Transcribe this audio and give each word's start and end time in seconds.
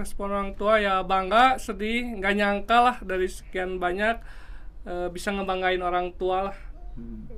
respon 0.00 0.32
orang 0.32 0.56
tua 0.56 0.80
ya 0.80 1.04
bangga 1.04 1.60
sedih 1.60 2.16
nggak 2.16 2.34
nyangka 2.40 2.78
lah 2.80 2.96
dari 3.04 3.28
sekian 3.28 3.76
banyak 3.76 4.16
eh, 4.88 5.08
bisa 5.12 5.28
ngebanggain 5.36 5.84
orang 5.84 6.16
tua 6.16 6.48
lah. 6.50 6.56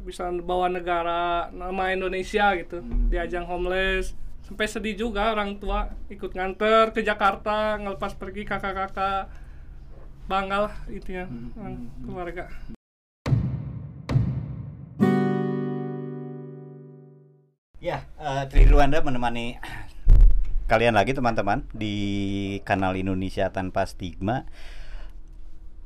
Bisa 0.06 0.30
bawa 0.42 0.70
negara 0.70 1.50
nama 1.50 1.90
Indonesia 1.90 2.54
gitu 2.54 2.82
di 3.10 3.18
ajang 3.18 3.46
homeless. 3.50 4.14
Sampai 4.46 4.66
sedih 4.70 4.94
juga 4.94 5.34
orang 5.34 5.58
tua 5.58 5.90
ikut 6.06 6.34
nganter 6.34 6.94
ke 6.94 7.02
Jakarta 7.02 7.78
ngelepas 7.82 8.14
pergi 8.14 8.46
kakak-kakak. 8.46 9.26
Bangga 10.30 10.70
lah 10.70 10.74
intinya 10.86 11.26
orang 11.58 11.90
keluarga. 12.06 12.46
Ya, 17.82 18.06
eh, 18.14 18.46
Tri 18.46 18.62
Ruanda 18.70 19.02
menemani 19.02 19.58
kalian 20.72 20.96
lagi 20.96 21.12
teman-teman 21.12 21.68
di 21.76 21.96
kanal 22.64 22.96
Indonesia 22.96 23.52
Tanpa 23.52 23.84
Stigma. 23.84 24.48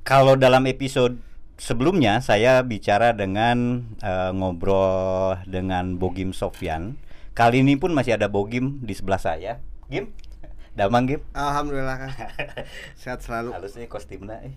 Kalau 0.07 0.39
dalam 0.39 0.63
episode 0.71 1.19
sebelumnya 1.59 2.23
saya 2.23 2.63
bicara 2.63 3.11
dengan 3.11 3.83
eh, 3.99 4.31
ngobrol 4.31 5.43
dengan 5.43 5.99
Bogim 5.99 6.31
Sofyan. 6.31 6.95
Kali 7.35 7.67
ini 7.67 7.75
pun 7.75 7.99
masih 7.99 8.15
ada 8.15 8.31
Bogim 8.31 8.79
di 8.79 8.95
sebelah 8.95 9.19
saya. 9.19 9.59
Gim, 9.91 10.15
damang 10.79 11.11
Gim. 11.11 11.21
Alhamdulillah 11.35 12.07
kan. 12.07 12.11
Sehat 13.03 13.27
selalu. 13.27 13.59
Halusnya 13.59 13.91
kostimnya 13.91 14.39
eh. 14.47 14.55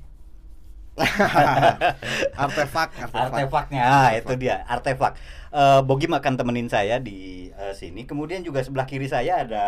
artefak, 2.43 2.91
artefak. 3.01 3.33
Artefaknya, 3.33 3.81
ah, 3.81 4.09
itu 4.13 4.33
dia 4.37 4.61
artefak. 4.69 5.17
Eh, 5.49 5.81
Bogim 5.81 6.13
akan 6.13 6.37
temenin 6.37 6.69
saya 6.69 7.01
di 7.01 7.49
eh, 7.49 7.73
sini. 7.73 8.05
Kemudian 8.05 8.45
juga 8.45 8.61
sebelah 8.61 8.85
kiri 8.85 9.09
saya 9.09 9.41
ada 9.41 9.65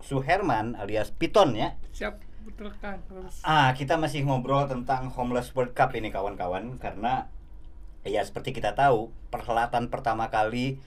Suherman 0.00 0.74
alias 0.74 1.10
Piton 1.10 1.54
ya. 1.54 1.74
siap 1.92 2.22
betul 2.44 2.72
kan 2.80 2.96
terus 3.04 3.44
Ah, 3.44 3.76
kita 3.76 3.94
masih 3.94 4.24
ngobrol 4.24 4.64
tentang 4.64 5.12
Homeless 5.12 5.52
World 5.52 5.76
Cup 5.76 5.92
ini 5.92 6.08
kawan-kawan 6.08 6.80
karena 6.80 7.28
ya 8.02 8.24
seperti 8.24 8.50
kita 8.52 8.72
tahu 8.72 9.12
perhelatan 9.28 9.92
pertama 9.92 10.32
kali 10.32 10.80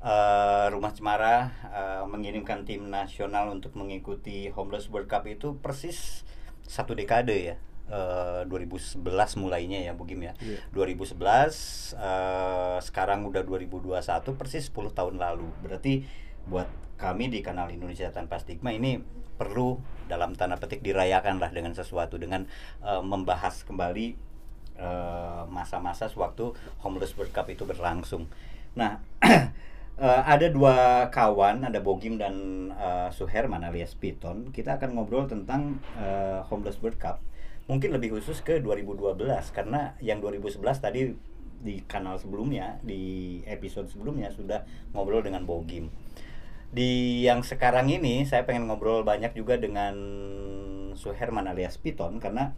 eh, 0.00 0.66
Rumah 0.70 0.92
Cemara 0.94 1.36
eh, 1.66 2.04
mengirimkan 2.06 2.62
tim 2.62 2.86
nasional 2.86 3.50
untuk 3.50 3.74
mengikuti 3.74 4.48
Homeless 4.50 4.86
World 4.86 5.10
Cup 5.10 5.26
itu 5.26 5.58
persis 5.58 6.22
satu 6.62 6.94
dekade 6.94 7.36
ya. 7.52 7.56
Eh, 7.84 8.42
2011 8.48 9.02
mulainya 9.36 9.82
ya 9.82 9.92
Bugim 9.92 10.22
ya. 10.22 10.32
Iya. 10.38 10.62
2011 10.72 11.92
eh, 11.92 12.78
sekarang 12.80 13.26
udah 13.26 13.42
2021 13.42 13.98
persis 14.38 14.70
10 14.70 14.94
tahun 14.94 15.18
lalu. 15.18 15.48
Berarti 15.60 16.06
buat 16.46 16.68
kami 16.94 17.30
di 17.30 17.42
kanal 17.42 17.70
Indonesia 17.70 18.10
Tanpa 18.10 18.38
Stigma 18.38 18.70
ini 18.70 18.98
perlu 19.34 19.82
dalam 20.06 20.38
tanda 20.38 20.54
petik 20.60 20.84
dirayakan 20.84 21.42
lah 21.42 21.50
dengan 21.50 21.74
sesuatu 21.74 22.20
dengan 22.20 22.46
eh, 22.84 23.02
membahas 23.02 23.66
kembali 23.66 24.06
eh, 24.78 25.42
masa-masa 25.50 26.06
sewaktu 26.06 26.54
Homeless 26.86 27.16
World 27.18 27.34
Cup 27.34 27.50
itu 27.50 27.66
berlangsung. 27.66 28.30
Nah, 28.78 29.02
eh, 29.24 30.22
ada 30.22 30.46
dua 30.50 31.08
kawan, 31.10 31.66
ada 31.66 31.82
Bogim 31.82 32.18
dan 32.20 32.68
eh, 32.74 33.08
Suherman 33.10 33.66
alias 33.66 33.98
Piton. 33.98 34.54
Kita 34.54 34.78
akan 34.78 34.94
ngobrol 34.94 35.26
tentang 35.26 35.82
eh, 35.98 36.40
Homeless 36.46 36.78
World 36.78 36.98
Cup. 37.00 37.18
Mungkin 37.64 37.96
lebih 37.96 38.12
khusus 38.12 38.44
ke 38.44 38.60
2012 38.60 39.16
karena 39.56 39.96
yang 40.04 40.20
2011 40.20 40.60
tadi 40.84 41.16
di 41.64 41.80
kanal 41.88 42.20
sebelumnya, 42.20 42.76
di 42.84 43.40
episode 43.48 43.88
sebelumnya 43.88 44.28
sudah 44.28 44.68
ngobrol 44.92 45.24
dengan 45.24 45.48
Bogim. 45.48 45.88
Di 46.74 47.22
yang 47.22 47.46
sekarang 47.46 47.86
ini 47.86 48.26
saya 48.26 48.42
pengen 48.42 48.66
ngobrol 48.66 49.06
banyak 49.06 49.30
juga 49.32 49.54
dengan 49.54 49.94
Suherman 50.94 51.46
alias 51.46 51.78
Piton 51.78 52.18
karena 52.18 52.50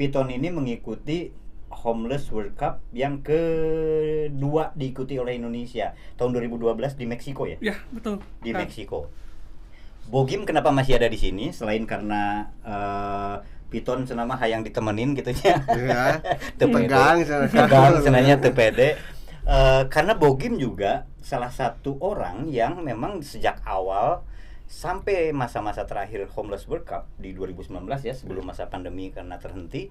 Piton 0.00 0.32
ini 0.32 0.48
mengikuti 0.48 1.28
Homeless 1.68 2.32
World 2.32 2.56
Cup 2.56 2.80
yang 2.96 3.20
kedua 3.20 4.72
diikuti 4.72 5.20
oleh 5.20 5.36
Indonesia 5.36 5.92
tahun 6.16 6.32
2012 6.48 6.96
di 6.96 7.04
Meksiko 7.04 7.44
ya 7.44 7.60
ya 7.60 7.76
betul 7.92 8.24
di 8.40 8.56
Kan. 8.56 8.64
Meksiko. 8.64 9.12
Bogim 10.08 10.48
kenapa 10.48 10.72
masih 10.72 10.96
ada 10.96 11.04
di 11.04 11.20
sini 11.20 11.52
selain 11.52 11.84
karena 11.84 12.48
eh, 12.64 13.36
Piton 13.68 14.08
senama 14.08 14.32
hayang 14.40 14.64
ditemenin 14.64 15.12
gitu 15.12 15.28
ya. 15.44 15.60
Iya. 15.68 16.24
Sana- 17.20 17.52
Tegang 17.52 18.00
senanya 18.00 18.34
teu 18.40 18.56
Eh, 19.48 19.82
karena 19.88 20.12
Bogim 20.12 20.60
juga 20.60 21.08
salah 21.24 21.48
satu 21.48 21.96
orang 22.04 22.52
yang 22.52 22.84
memang 22.84 23.24
sejak 23.24 23.64
awal 23.64 24.20
sampai 24.68 25.32
masa-masa 25.32 25.88
terakhir 25.88 26.28
Homeless 26.36 26.68
World 26.68 26.84
Cup 26.84 27.08
di 27.16 27.32
2019 27.32 27.88
ya 28.04 28.12
sebelum 28.12 28.44
masa 28.44 28.68
pandemi 28.68 29.08
karena 29.08 29.40
terhenti 29.40 29.88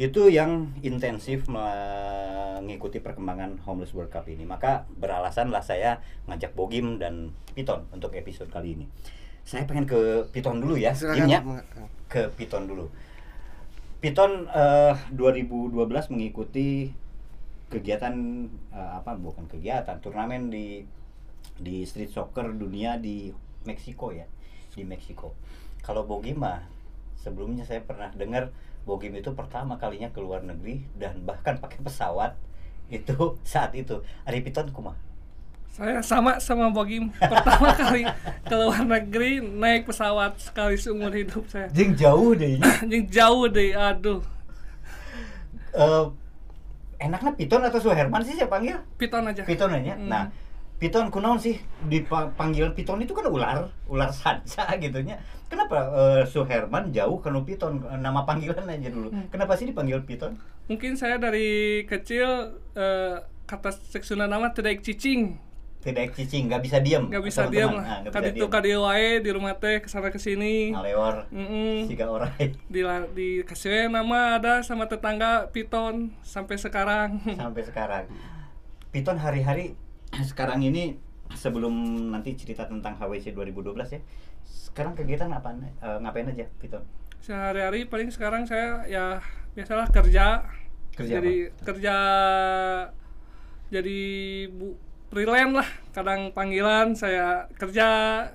itu 0.00 0.32
yang 0.32 0.72
intensif 0.80 1.44
mengikuti 1.52 3.04
perkembangan 3.04 3.60
Homeless 3.68 3.92
World 3.92 4.08
Cup 4.08 4.24
ini 4.24 4.48
maka 4.48 4.88
beralasanlah 4.96 5.60
saya 5.60 6.00
ngajak 6.24 6.56
Bogim 6.56 6.96
dan 6.96 7.36
Piton 7.52 7.84
untuk 7.92 8.16
episode 8.16 8.48
kali 8.48 8.72
ini 8.72 8.88
saya 9.44 9.68
pengen 9.68 9.84
ke 9.84 10.32
Piton 10.32 10.64
dulu 10.64 10.80
ya 10.80 10.96
Silakan. 10.96 11.28
Gim, 11.28 11.28
ya 11.28 11.40
ke 12.08 12.32
Piton 12.32 12.64
dulu. 12.64 12.88
Piton 14.00 14.48
eh, 14.48 14.96
2012 15.12 15.76
mengikuti 16.08 16.88
kegiatan 17.68 18.14
eh, 18.72 18.90
apa 18.98 19.12
bukan 19.16 19.44
kegiatan 19.46 20.00
turnamen 20.00 20.48
di 20.48 20.82
di 21.58 21.84
street 21.84 22.10
soccer 22.10 22.48
dunia 22.52 22.96
di 22.96 23.30
Meksiko 23.64 24.10
ya 24.12 24.24
di 24.72 24.82
Meksiko. 24.86 25.34
Kalau 25.82 26.04
Bogim 26.04 26.40
mah 26.40 26.64
sebelumnya 27.18 27.66
saya 27.66 27.82
pernah 27.82 28.08
dengar 28.14 28.48
Bogim 28.86 29.12
itu 29.12 29.34
pertama 29.34 29.76
kalinya 29.76 30.08
ke 30.08 30.20
luar 30.22 30.40
negeri 30.40 30.86
dan 30.96 31.20
bahkan 31.22 31.58
pakai 31.58 31.82
pesawat 31.82 32.32
itu 32.88 33.36
saat 33.44 33.74
itu. 33.74 34.00
Ari 34.24 34.40
Piton 34.40 34.70
kumah. 34.72 34.96
saya 35.68 36.00
sama 36.02 36.40
sama 36.42 36.72
Bogim 36.72 37.12
pertama 37.14 37.70
kali 37.78 38.02
ke 38.42 38.54
luar 38.56 38.82
negeri 38.82 39.38
naik 39.38 39.86
pesawat 39.86 40.34
sekali 40.40 40.74
seumur 40.74 41.12
hidup 41.14 41.44
saya 41.46 41.68
Jeng 41.70 41.94
jauh 41.94 42.34
deh 42.34 42.58
anjing 42.58 43.06
jauh 43.20 43.46
deh 43.46 43.76
aduh 43.76 44.18
Eh, 45.70 46.04
enaknya 46.98 47.32
Piton 47.34 47.62
atau 47.62 47.78
Suherman 47.78 48.22
sih 48.26 48.34
saya 48.34 48.50
panggil? 48.50 48.78
piton 48.98 49.24
aja 49.26 49.42
Piton 49.46 49.70
aja. 49.74 49.94
Hmm. 49.94 50.10
Nah, 50.10 50.22
Piton 50.78 51.10
kunaon 51.10 51.38
sih 51.38 51.58
dipanggil 51.86 52.74
Piton 52.74 53.02
itu 53.02 53.14
kan 53.14 53.26
ular, 53.26 53.70
ular 53.90 54.10
sanca 54.14 54.66
gitu 54.78 55.02
nya. 55.02 55.18
Kenapa 55.48 55.78
eh, 55.94 56.22
Suherman 56.28 56.90
jauh 56.92 57.18
kanu 57.22 57.42
Piton 57.46 57.82
nama 57.98 58.22
panggilan 58.26 58.66
aja 58.66 58.90
dulu. 58.90 59.10
Hmm. 59.10 59.26
Kenapa 59.30 59.54
sih 59.56 59.66
dipanggil 59.70 60.02
Piton? 60.04 60.36
mungkin 60.68 61.00
saya 61.00 61.16
dari 61.16 61.82
kecil 61.88 62.60
eh, 62.76 63.16
kata 63.48 63.72
seksuna 63.72 64.28
nama 64.28 64.52
tidak 64.52 64.84
cicing 64.84 65.40
Tidak 65.88 66.04
cicing, 66.12 66.44
nggak 66.46 66.60
bisa 66.60 66.78
diam. 66.78 67.08
nggak 67.08 67.24
bisa 67.24 67.48
diam 67.48 67.72
teman-teman. 67.72 67.80
lah 67.80 67.88
Ah, 67.88 67.98
nggak 68.02 68.12
tadi 68.12 68.28
diam. 68.34 68.50
kadieu 68.50 68.80
wae 68.82 69.08
di 69.18 69.30
rumah 69.30 69.54
teh 69.54 69.80
ke 69.80 69.88
sana 69.88 70.08
ke 70.08 70.16
sini 70.16 70.70
Ngalewor, 70.70 71.24
Mm-mm. 71.30 71.88
siga 71.88 72.06
orang. 72.06 72.28
di 72.68 72.80
dikasih 73.14 73.70
we 73.70 73.80
nama 73.88 74.36
ada 74.36 74.60
sama 74.60 74.84
tetangga 74.84 75.48
piton 75.48 76.12
sampai 76.20 76.54
sekarang 76.54 77.16
sampai 77.40 77.62
sekarang. 77.62 78.04
Piton 78.88 79.16
hari-hari 79.16 79.72
sekarang 80.30 80.60
ini 80.60 81.00
sebelum 81.30 81.72
nanti 82.08 82.32
cerita 82.34 82.64
tentang 82.64 82.94
HWC 82.94 83.32
2012 83.32 83.72
ya. 83.88 84.00
Sekarang 84.44 84.92
kegiatan 84.92 85.28
apa 85.28 85.56
ngapain 85.98 86.28
aja 86.28 86.44
Piton? 86.56 86.84
sehari-hari 87.18 87.82
paling 87.84 88.08
sekarang 88.08 88.46
saya 88.46 88.86
ya 88.86 89.18
biasalah 89.52 89.90
kerja 89.90 90.46
Kerja 90.94 91.18
jadi 91.18 91.34
kerja 91.60 91.96
jadi 93.68 93.98
bu 94.48 94.72
freelance 95.08 95.54
lah 95.54 95.68
kadang 95.90 96.30
panggilan 96.30 96.92
saya 96.92 97.26
kerja 97.54 97.88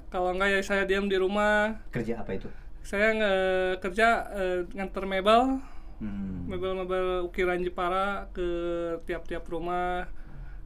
kalau 0.07 0.31
enggak 0.31 0.50
ya 0.50 0.61
saya 0.61 0.84
diam 0.84 1.06
di 1.06 1.16
rumah 1.16 1.78
Kerja 1.89 2.19
apa 2.19 2.34
itu? 2.34 2.50
saya 2.81 3.13
nge 3.13 3.35
kerja 3.79 4.07
eh, 4.31 4.59
nganter 4.71 5.06
mebel 5.06 5.62
Hmm. 5.95 6.44
mebel-mebel 6.45 7.24
ukiran 7.24 7.63
Jepara 7.63 8.27
ke 8.30 8.44
tiap-tiap 9.03 9.47
rumah 9.47 10.03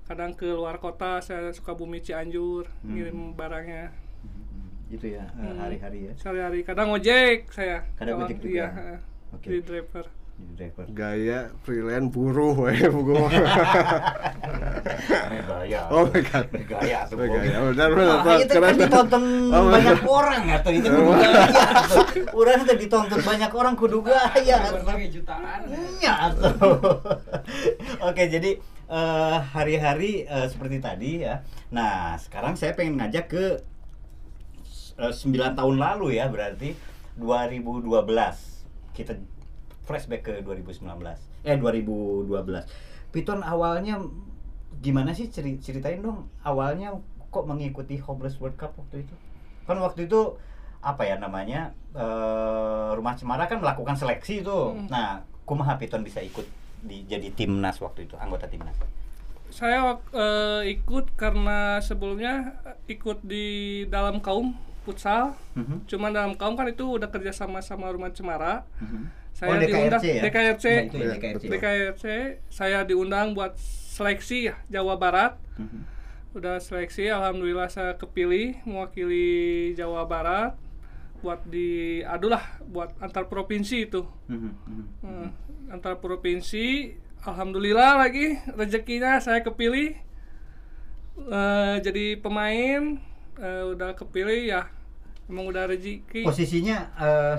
kadang 0.04 0.34
ke 0.34 0.50
luar 0.50 0.78
kota 0.78 1.20
saya 1.20 1.52
suka 1.52 1.72
bumi 1.72 2.00
Cianjur 2.00 2.66
Hmm. 2.82 2.90
ngirim 2.90 3.18
barangnya 3.32 3.94
Hmm, 4.24 4.90
Itu 4.90 5.06
ya 5.08 5.30
eh, 5.30 5.46
Hmm. 5.46 5.60
hari-hari 5.60 6.10
ya. 6.10 6.14
sehari-hari 6.16 6.64
kadang 6.64 6.90
ojek 6.90 7.52
saya 7.52 7.86
Kadang 7.94 8.24
ojek 8.24 8.40
juga. 8.40 8.50
iya 8.50 8.68
heeh. 8.72 9.00
Oke. 9.30 9.46
jadi 9.46 9.60
driver 9.62 10.06
Jadi 10.38 10.54
driver. 10.54 10.86
Gaya 10.94 11.40
freelance 11.66 12.10
buruh 12.14 12.54
we 12.70 12.78
buku. 12.86 13.14
Gaya. 15.48 15.82
Oh 15.90 16.06
my 16.06 16.22
god. 16.22 16.46
Gaya 16.54 17.00
tuh. 17.10 17.18
Gaya. 17.18 17.58
Benar, 17.74 17.90
benar, 17.98 18.38
itu 18.38 18.58
kan 18.62 18.76
ditonton 18.78 19.24
Oh, 19.50 19.66
banyak 19.74 20.02
orang 20.06 20.44
atau 20.54 20.72
itu 20.72 20.88
kudu 20.88 21.12
gaya 21.18 21.42
atuh. 21.82 22.06
Urang 22.38 22.62
teh 22.70 22.78
ditonton 22.78 23.20
banyak 23.26 23.52
orang 23.52 23.74
kudu 23.74 24.00
gaya. 24.06 24.58
atuh. 24.62 24.78
berbagai 24.82 25.10
jutaan 25.18 25.66
Iya 25.98 26.14
atuh. 26.30 26.54
Oke, 28.14 28.24
jadi 28.30 28.62
eh, 28.94 29.38
hari-hari 29.42 30.22
eh, 30.30 30.48
seperti 30.48 30.78
tadi 30.78 31.26
ya. 31.26 31.42
Nah, 31.74 32.14
sekarang 32.22 32.54
saya 32.54 32.78
pengen 32.78 33.02
ngajak 33.02 33.26
ke 33.26 33.46
eh, 35.02 35.14
9 35.14 35.58
tahun 35.58 35.76
lalu 35.82 36.22
ya 36.22 36.30
berarti 36.30 36.78
2012 37.18 37.90
kita 38.94 39.14
flashback 39.88 40.22
ke 40.22 40.34
2019 40.44 40.84
eh 41.42 41.56
2012 41.56 42.28
Piton 43.10 43.40
awalnya 43.42 44.04
gimana 44.78 45.16
sih 45.16 45.28
ceri- 45.28 45.58
ceritain 45.58 46.04
dong 46.04 46.28
awalnya 46.44 46.94
kok 47.28 47.44
mengikuti 47.44 47.98
Homeless 47.98 48.38
World 48.38 48.56
Cup 48.56 48.76
waktu 48.76 49.02
itu 49.02 49.16
kan 49.64 49.80
waktu 49.80 50.06
itu 50.06 50.36
apa 50.80 51.04
ya 51.04 51.16
namanya 51.18 51.72
eh, 51.92 52.90
rumah 52.94 53.16
Cemara 53.16 53.48
kan 53.48 53.58
melakukan 53.58 53.96
seleksi 53.96 54.44
tuh 54.44 54.76
Hmm. 54.76 54.88
nah 54.88 55.08
kumaha 55.44 55.76
Piton 55.76 56.04
bisa 56.04 56.20
ikut 56.20 56.44
di 56.78 57.04
jadi 57.04 57.32
timnas 57.32 57.80
waktu 57.80 58.06
itu 58.06 58.14
anggota 58.16 58.46
timnas 58.46 58.76
Saya 59.48 59.96
eh, 60.12 60.76
ikut 60.76 61.16
karena 61.16 61.80
sebelumnya 61.80 62.54
eh, 62.64 62.94
ikut 62.94 63.24
di 63.24 63.46
dalam 63.88 64.20
kaum 64.20 64.52
futsal. 64.84 65.36
Mhm. 65.54 65.84
Cuman 65.84 66.12
dalam 66.12 66.34
kaum 66.36 66.56
kan 66.56 66.68
itu 66.68 66.84
udah 66.86 67.08
kerja 67.08 67.32
sama 67.34 67.60
sama 67.60 67.88
Rumah 67.88 68.12
Cemara. 68.12 68.68
Mhm. 68.78 69.08
Saya 69.38 69.54
Oh, 69.54 69.62
DKRC 69.62 69.70
diundang 69.70 70.02
ya? 70.02 70.22
DKRC. 70.26 70.66
Ya, 70.66 70.82
itu 70.82 70.98
ya, 70.98 71.06
Iya, 71.06 71.14
DKRC. 71.14 71.44
DKRC 71.46 72.04
saya 72.50 72.80
diundang 72.82 73.38
buat 73.38 73.54
seleksi 73.94 74.50
ya 74.50 74.56
Jawa 74.68 74.98
Barat. 74.98 75.38
Mhm. 75.62 75.86
Udah 76.34 76.58
seleksi, 76.58 77.06
alhamdulillah 77.08 77.70
saya 77.70 77.94
kepilih 77.94 78.58
mewakili 78.66 79.30
Jawa 79.74 80.06
Barat 80.06 80.58
buat 81.18 81.42
di 81.46 82.02
aduh 82.02 82.30
lah 82.30 82.46
buat 82.66 82.94
antar 82.98 83.30
provinsi 83.30 83.86
itu. 83.86 84.02
Mhm. 84.26 84.50
Mhm. 84.66 84.84
Hmm, 85.02 85.30
antar 85.70 85.98
provinsi 85.98 86.98
alhamdulillah 87.22 88.02
lagi 88.02 88.42
rezekinya 88.52 89.22
saya 89.22 89.46
kepilih 89.46 90.02
Eh, 91.18 91.76
jadi 91.82 92.14
pemain 92.22 93.02
eh, 93.42 93.64
udah 93.66 93.98
kepilih 93.98 94.54
ya 94.54 94.70
emang 95.26 95.50
udah 95.50 95.66
rezeki 95.66 96.22
posisinya 96.22 96.94
eh, 96.94 97.36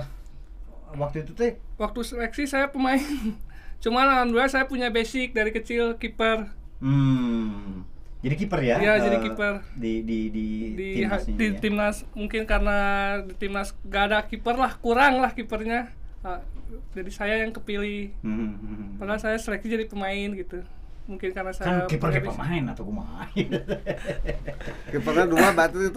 waktu 0.91 1.21
itu 1.21 1.31
teh 1.31 1.51
waktu 1.75 1.99
seleksi 2.01 2.43
saya 2.45 2.67
pemain 2.67 2.99
cuman 3.83 4.05
alhamdulillah 4.07 4.49
saya 4.49 4.65
punya 4.65 4.89
basic 4.89 5.31
dari 5.31 5.49
kecil 5.49 5.95
kiper 5.95 6.49
hmm, 6.79 7.85
jadi 8.19 8.35
kiper 8.35 8.59
ya 8.59 8.75
Iya, 8.77 8.93
eh, 8.93 8.99
jadi 9.01 9.17
kiper. 9.21 9.53
di 9.73 9.93
di 10.01 10.19
di, 10.27 10.45
di 10.73 10.87
timnas 10.97 11.23
ini 11.23 11.35
di 11.35 11.45
ya? 11.45 11.55
timnas 11.57 11.95
mungkin 12.11 12.41
karena 12.43 12.77
di 13.21 13.33
timnas 13.33 13.71
gak 13.83 14.03
ada 14.05 14.19
kiper 14.23 14.55
lah 14.55 14.73
kurang 14.75 15.19
lah 15.19 15.31
kipernya 15.31 15.91
Ah, 16.19 16.43
jadi 16.91 17.07
saya 17.09 17.35
yang 17.39 17.49
kepilih 17.49 18.11
Mhm, 18.19 18.49
mhm. 18.51 18.87
padahal 18.99 19.15
saya 19.17 19.39
seleksi 19.39 19.71
jadi 19.71 19.87
pemain 19.87 20.35
gitu 20.35 20.59
mungkin 21.07 21.31
karena 21.31 21.49
kan 21.49 21.57
saya 21.57 21.87
kiper 21.87 22.11
kayak 22.11 22.27
basic. 22.27 22.35
pemain 22.35 22.63
atau 22.69 22.83
kumaha 22.83 23.23
Kipernya 24.91 25.25
dua 25.25 25.47
batu 25.53 25.79
itu 25.79 25.89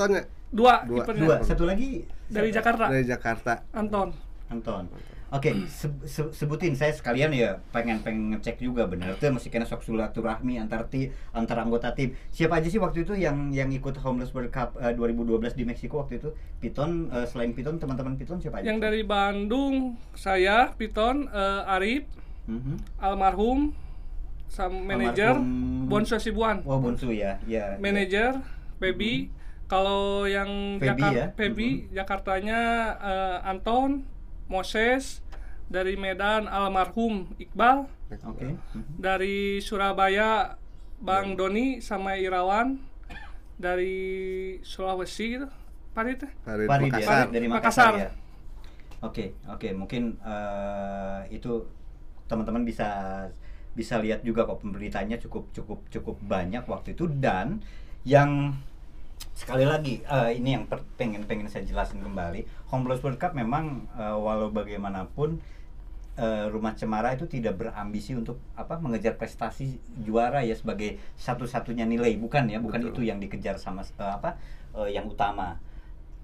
dua, 0.52 0.74
Dua. 0.84 1.04
dua 1.08 1.36
satu 1.42 1.64
lagi 1.64 2.06
dari? 2.28 2.48
Jakarta 2.48 2.86
dari 2.86 3.04
Jakarta. 3.04 3.66
Anton 3.72 4.14
Anton 4.52 4.86
Oke, 5.32 5.48
se- 5.64 5.88
se- 6.04 6.28
sebutin 6.30 6.76
saya 6.76 6.92
sekalian 6.92 7.32
ya 7.32 7.56
pengen 7.72 8.04
pengen 8.04 8.36
ngecek 8.36 8.60
juga 8.60 8.84
bener 8.84 9.16
tuh 9.16 9.32
masih 9.32 9.48
kena 9.48 9.64
sok 9.64 9.80
silaturahmi 9.80 10.60
antar 10.60 10.84
ti 10.84 11.08
antar 11.32 11.56
anggota 11.58 11.88
tim. 11.90 12.12
Siapa 12.28 12.60
aja 12.60 12.68
sih 12.68 12.76
waktu 12.76 13.00
itu 13.02 13.16
yang 13.16 13.48
yang 13.48 13.72
ikut 13.72 13.96
Homeless 13.96 14.28
World 14.30 14.52
Cup 14.52 14.76
eh, 14.76 14.92
2012 14.92 15.24
di 15.54 15.64
Meksiko 15.64 15.98
waktu 15.98 16.20
itu? 16.20 16.36
Piton 16.58 17.08
eh, 17.08 17.24
selain 17.24 17.48
Piton 17.50 17.80
teman-teman 17.80 18.12
Piton 18.14 18.36
siapa 18.38 18.60
aja? 18.60 18.68
yang 18.68 18.76
dari 18.76 19.00
Bandung 19.02 19.96
saya 20.12 20.68
Piton 20.70 21.24
eh, 21.26 21.64
Arif 21.70 22.04
almarhum 22.98 23.72
sama 24.46 24.84
manajer 24.84 25.32
Almarhum- 25.32 25.88
Bonsu 25.88 26.20
Sibuan 26.20 26.60
Wah 26.62 26.76
Bonsu 26.76 27.08
ya, 27.08 27.40
ya. 27.46 27.78
manajer 27.78 28.36
Feby 28.76 29.32
kalau 29.64 30.28
yang 30.28 30.76
Feby 30.76 31.00
Jakar- 31.00 31.16
ya? 31.16 31.26
Feby 31.32 31.68
Jakartanya 31.90 32.60
eh, 33.00 33.48
Anton 33.48 34.04
Moses 34.52 35.24
dari 35.72 35.96
Medan 35.96 36.44
almarhum 36.52 37.32
Iqbal 37.40 37.88
ya. 38.12 38.18
Oke. 38.28 38.52
Mhm. 38.76 39.00
dari 39.00 39.64
Surabaya 39.64 40.60
Bang 41.00 41.34
Doni 41.34 41.80
sama 41.80 42.20
Irawan 42.20 42.76
dari 43.56 43.96
Sulawesi 44.60 45.40
gitu 45.40 45.48
Parit. 45.96 46.24
Dari 46.24 46.64
Farid 46.68 46.92
ya, 46.92 46.96
Makassar. 47.00 47.24
dari 47.32 47.46
Makassar. 47.48 47.92
Makassar 47.96 48.04
ya. 48.04 48.10
Oke, 49.02 49.34
oke, 49.50 49.68
mungkin 49.74 50.14
eh, 50.22 51.20
itu 51.34 51.66
teman-teman 52.30 52.62
bisa 52.64 52.88
bisa 53.72 53.96
lihat 54.00 54.20
juga 54.20 54.44
kok 54.44 54.60
pemberitanya 54.60 55.16
cukup 55.16 55.48
cukup 55.52 55.88
cukup 55.88 56.16
banyak 56.20 56.64
waktu 56.68 56.92
itu 56.92 57.08
dan 57.08 57.64
yang 58.04 58.56
sekali 59.32 59.64
lagi 59.64 60.04
eh, 60.04 60.30
ini 60.36 60.54
yang 60.54 60.64
pengen 60.96 61.24
pengen 61.24 61.48
saya 61.48 61.64
jelasin 61.64 62.04
kembali. 62.04 62.44
Homeless 62.70 63.00
World 63.00 63.18
Cup 63.18 63.32
memang 63.32 63.88
eh, 63.96 64.16
walau 64.16 64.52
bagaimanapun 64.52 65.40
eh, 66.20 66.46
rumah 66.52 66.76
Cemara 66.76 67.16
itu 67.16 67.24
tidak 67.24 67.56
berambisi 67.56 68.12
untuk 68.12 68.36
apa 68.54 68.76
mengejar 68.76 69.16
prestasi 69.16 69.80
juara 70.04 70.44
ya 70.44 70.52
sebagai 70.52 71.00
satu-satunya 71.16 71.88
nilai. 71.88 72.14
Bukan 72.20 72.52
ya 72.52 72.60
bukan 72.60 72.84
Betul. 72.88 72.92
itu 72.92 73.00
yang 73.08 73.18
dikejar 73.18 73.56
sama 73.56 73.82
eh, 73.82 74.12
apa 74.12 74.36
eh, 74.76 74.92
yang 74.92 75.08
utama. 75.08 75.56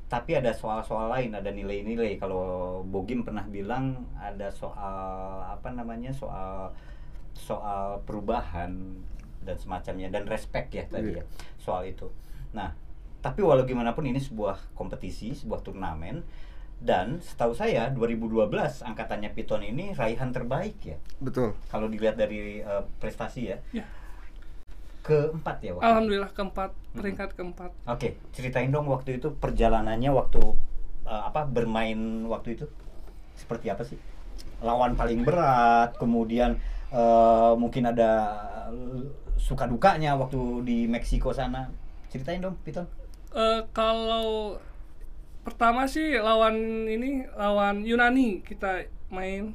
Tapi 0.09 0.41
ada 0.41 0.57
soal-soal 0.57 1.13
lain 1.13 1.37
ada 1.37 1.53
nilai-nilai. 1.53 2.17
Kalau 2.17 2.81
Bogim 2.85 3.25
pernah 3.25 3.45
bilang 3.45 4.09
ada 4.17 4.49
soal 4.49 4.97
apa 5.45 5.69
namanya 5.73 6.13
soal 6.13 6.73
soal 7.37 8.01
perubahan 8.09 8.73
dan 9.45 9.57
semacamnya 9.57 10.09
dan 10.09 10.25
respect 10.29 10.73
ya 10.73 10.85
tadi 10.89 11.13
Iya. 11.17 11.21
ya 11.21 11.25
soal 11.61 11.89
itu. 11.89 12.09
Nah 12.57 12.73
tapi 13.19 13.43
walau 13.43 13.65
gimana 13.65 13.93
pun 13.93 14.07
ini 14.07 14.19
sebuah 14.19 14.75
kompetisi 14.75 15.35
sebuah 15.35 15.61
turnamen 15.61 16.23
dan 16.79 17.19
setahu 17.19 17.51
saya 17.53 17.91
2012 17.91 18.47
angkatannya 18.87 19.35
Piton 19.35 19.67
ini 19.67 19.91
raihan 19.93 20.31
terbaik 20.31 20.79
ya 20.81 20.95
Betul. 21.19 21.59
kalau 21.67 21.91
dilihat 21.91 22.15
dari 22.15 22.63
eh, 22.63 22.83
prestasi 22.99 23.41
ya 23.45 23.59
Ya. 23.75 23.83
keempat 25.03 25.59
ya 25.59 25.73
waktu 25.73 25.83
itu. 25.83 25.89
Alhamdulillah 25.89 26.31
keempat 26.31 26.71
peringkat 26.93 27.31
keempat 27.35 27.71
Oke, 27.89 28.21
ceritain 28.31 28.69
dong 28.69 28.87
waktu 28.87 29.19
itu 29.19 29.35
perjalanannya 29.35 30.11
waktu 30.13 30.39
eh, 31.03 31.23
apa 31.27 31.43
bermain 31.43 31.99
waktu 32.25 32.55
itu 32.55 32.65
seperti 33.35 33.71
apa 33.71 33.83
sih? 33.83 33.99
Lawan 34.59 34.95
paling 34.95 35.23
berat, 35.23 35.97
kemudian 35.97 36.59
eh, 36.93 37.53
mungkin 37.57 37.89
ada 37.89 38.11
suka 39.35 39.67
dukanya 39.67 40.15
waktu 40.15 40.39
di 40.63 40.87
Meksiko 40.87 41.31
sana. 41.33 41.71
Ceritain 42.09 42.39
dong, 42.39 42.55
Piton. 42.63 42.87
Eh, 43.31 43.61
kalau 43.71 44.57
pertama 45.43 45.85
sih 45.85 46.17
lawan 46.17 46.57
ini 46.85 47.29
lawan 47.31 47.83
Yunani 47.83 48.41
kita 48.43 48.85
main 49.09 49.53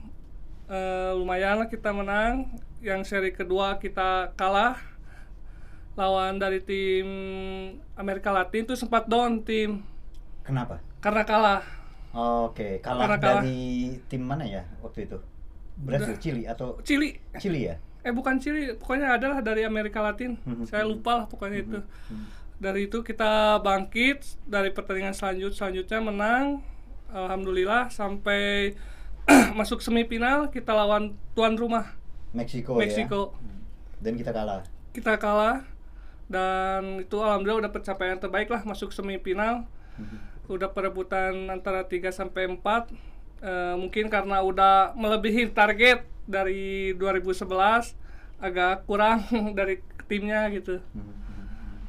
Eh, 0.63 1.11
lumayan 1.11 1.59
lah 1.59 1.67
kita 1.67 1.91
menang 1.91 2.47
yang 2.79 3.03
seri 3.03 3.29
kedua 3.29 3.77
kita 3.77 4.31
kalah 4.33 4.79
lawan 5.93 6.39
dari 6.39 6.63
tim 6.63 7.05
Amerika 7.93 8.31
Latin 8.31 8.63
itu 8.63 8.73
sempat 8.73 9.05
down 9.05 9.43
tim 9.43 9.83
Kenapa? 10.41 10.79
karena 10.97 11.21
kalah 11.23 11.61
Oke, 12.15 12.79
kalah 12.79 13.05
Karena 13.05 13.17
kalah. 13.19 13.41
dari 13.41 13.59
tim 14.07 14.23
mana 14.23 14.45
ya 14.45 14.63
waktu 14.79 15.03
itu? 15.03 15.19
Brasil. 15.75 16.15
Chili 16.15 16.47
atau 16.47 16.79
Chili 16.81 17.19
Chili 17.35 17.67
ya? 17.67 17.75
eh 17.99 18.11
bukan 18.11 18.39
Chili 18.39 18.71
pokoknya 18.73 19.13
adalah 19.13 19.43
dari 19.43 19.67
Amerika 19.67 19.99
Latin 19.99 20.39
Mhm. 20.39 20.63
saya 20.63 20.87
lupa 20.87 21.17
lah 21.17 21.25
pokoknya 21.27 21.59
itu 21.59 21.77
Hmm. 22.07 22.23
Dari 22.63 22.87
itu 22.87 23.03
kita 23.03 23.59
bangkit 23.59 24.23
dari 24.47 24.71
pertandingan 24.71 25.11
selanjut 25.11 25.51
selanjutnya 25.51 25.99
menang. 25.99 26.63
Alhamdulillah 27.11 27.91
sampai 27.91 28.73
masuk 29.59 29.83
semifinal 29.83 30.49
kita 30.49 30.71
lawan 30.71 31.13
tuan 31.35 31.59
rumah 31.59 31.93
Meksiko, 32.33 32.79
Meksiko. 32.79 33.35
ya. 33.35 33.51
Dan 34.01 34.15
kita 34.15 34.31
kalah. 34.31 34.63
kita 34.95 35.19
kalah. 35.19 35.67
Dan 36.31 37.03
itu 37.03 37.19
alhamdulillah 37.19 37.67
udah 37.67 37.73
pencapaian 37.75 38.17
terbaik 38.17 38.47
lah 38.49 38.63
masuk 38.63 38.89
semifinal. 38.95 39.67
Udah 40.49 40.71
perebutan 40.73 41.51
antara 41.51 41.85
3 41.85 42.09
sampai 42.09 42.49
4 42.49 42.89
Eh, 43.43 43.75
mungkin 43.75 44.07
karena 44.07 44.39
udah 44.39 44.95
melebihi 44.95 45.51
target 45.51 46.07
dari 46.23 46.95
2011 46.95 47.91
agak 48.39 48.87
kurang 48.87 49.19
dari 49.59 49.83
timnya 50.07 50.47
gitu 50.47 50.79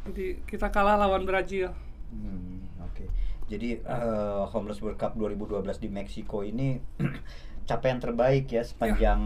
jadi 0.05 0.39
kita 0.45 0.69
kalah 0.69 0.97
lawan 0.97 1.25
Brazil 1.25 1.73
Hmm, 2.09 2.63
Oke. 2.85 3.11
Jadi 3.51 3.75
eh, 3.77 4.43
Homeless 4.49 4.79
World 4.79 4.97
Cup 4.97 5.19
2012 5.19 5.67
di 5.77 5.89
Meksiko 5.89 6.47
ini 6.47 6.79
capaian 7.69 7.99
terbaik 7.99 8.47
ya 8.47 8.63
sepanjang 8.63 9.19